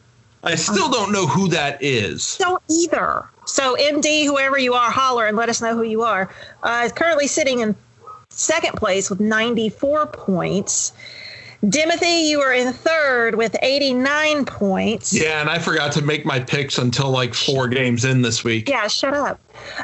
[0.44, 2.38] I still don't know who that is.
[2.38, 3.26] Don't either.
[3.46, 6.30] So, MD, whoever you are, holler and let us know who you are.
[6.64, 7.76] Uh, is currently sitting in
[8.38, 10.94] second place with 94 points.
[11.64, 15.12] Dimothy, you are in third with 89 points.
[15.12, 18.70] Yeah, and I forgot to make my picks until like four games in this week.
[18.70, 19.40] Yeah, shut up.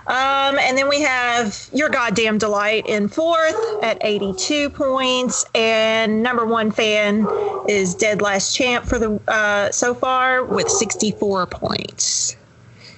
[0.05, 6.45] Um, and then we have your goddamn delight in fourth at 82 points, and number
[6.45, 7.27] one fan
[7.67, 12.37] is dead last champ for the uh, so far with 64 points.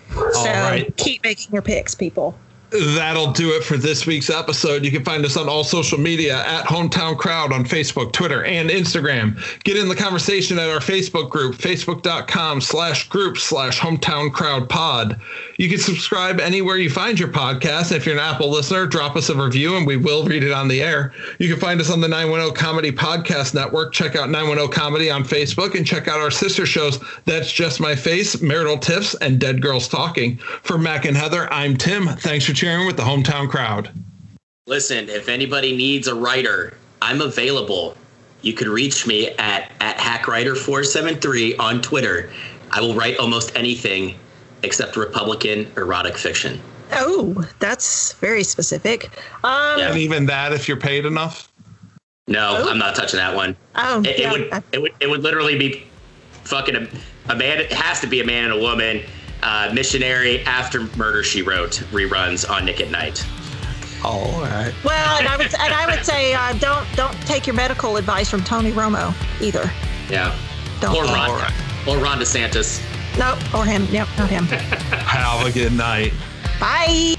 [0.10, 0.95] So right.
[0.98, 2.38] keep making your picks, people
[2.80, 4.84] that'll do it for this week's episode.
[4.84, 8.69] You can find us on all social media at Hometown Crowd on Facebook, Twitter, and
[8.69, 9.39] Instagram.
[9.64, 15.19] Get in the conversation at our Facebook group, facebook.com slash group slash hometown crowd pod.
[15.57, 17.91] You can subscribe anywhere you find your podcast.
[17.91, 20.68] If you're an Apple listener, drop us a review and we will read it on
[20.68, 21.14] the air.
[21.39, 23.93] You can find us on the 910 Comedy Podcast Network.
[23.93, 27.95] Check out 910 Comedy on Facebook and check out our sister shows, That's Just My
[27.95, 30.38] Face, Marital Tiffs, and Dead Girls Talking.
[30.64, 32.07] For Mac and Heather, I'm Tim.
[32.07, 33.91] Thanks for tuning with the hometown crowd.
[34.65, 37.95] Listen, if anybody needs a writer, I'm available.
[38.41, 42.31] You can reach me at, at hackwriter473 on Twitter.
[42.71, 44.15] I will write almost anything
[44.63, 46.59] except Republican erotic fiction.
[46.91, 49.05] Oh, that's very specific.
[49.43, 49.89] Um, yeah.
[49.89, 51.51] And even that, if you're paid enough.
[52.27, 52.69] No, oh.
[52.69, 53.55] I'm not touching that one.
[53.75, 54.27] Oh, it, yeah.
[54.27, 55.85] it would it would it would literally be
[56.43, 56.87] fucking a,
[57.29, 57.59] a man.
[57.59, 59.03] It has to be a man and a woman.
[59.47, 63.23] Uh, missionary after Murder She Wrote reruns on Nick at Night.
[64.03, 64.73] All right.
[64.84, 68.27] Well, and I would and I would say uh, don't don't take your medical advice
[68.27, 69.69] from Tony Romo either.
[70.09, 70.35] Yeah.
[70.81, 71.13] Don't Or fall.
[71.15, 71.53] Ron, All right.
[71.88, 72.81] or Ron DeSantis.
[73.19, 73.85] Nope, or him.
[73.91, 74.45] Yep, not him.
[74.47, 76.11] Have a good night.
[76.59, 77.13] Bye.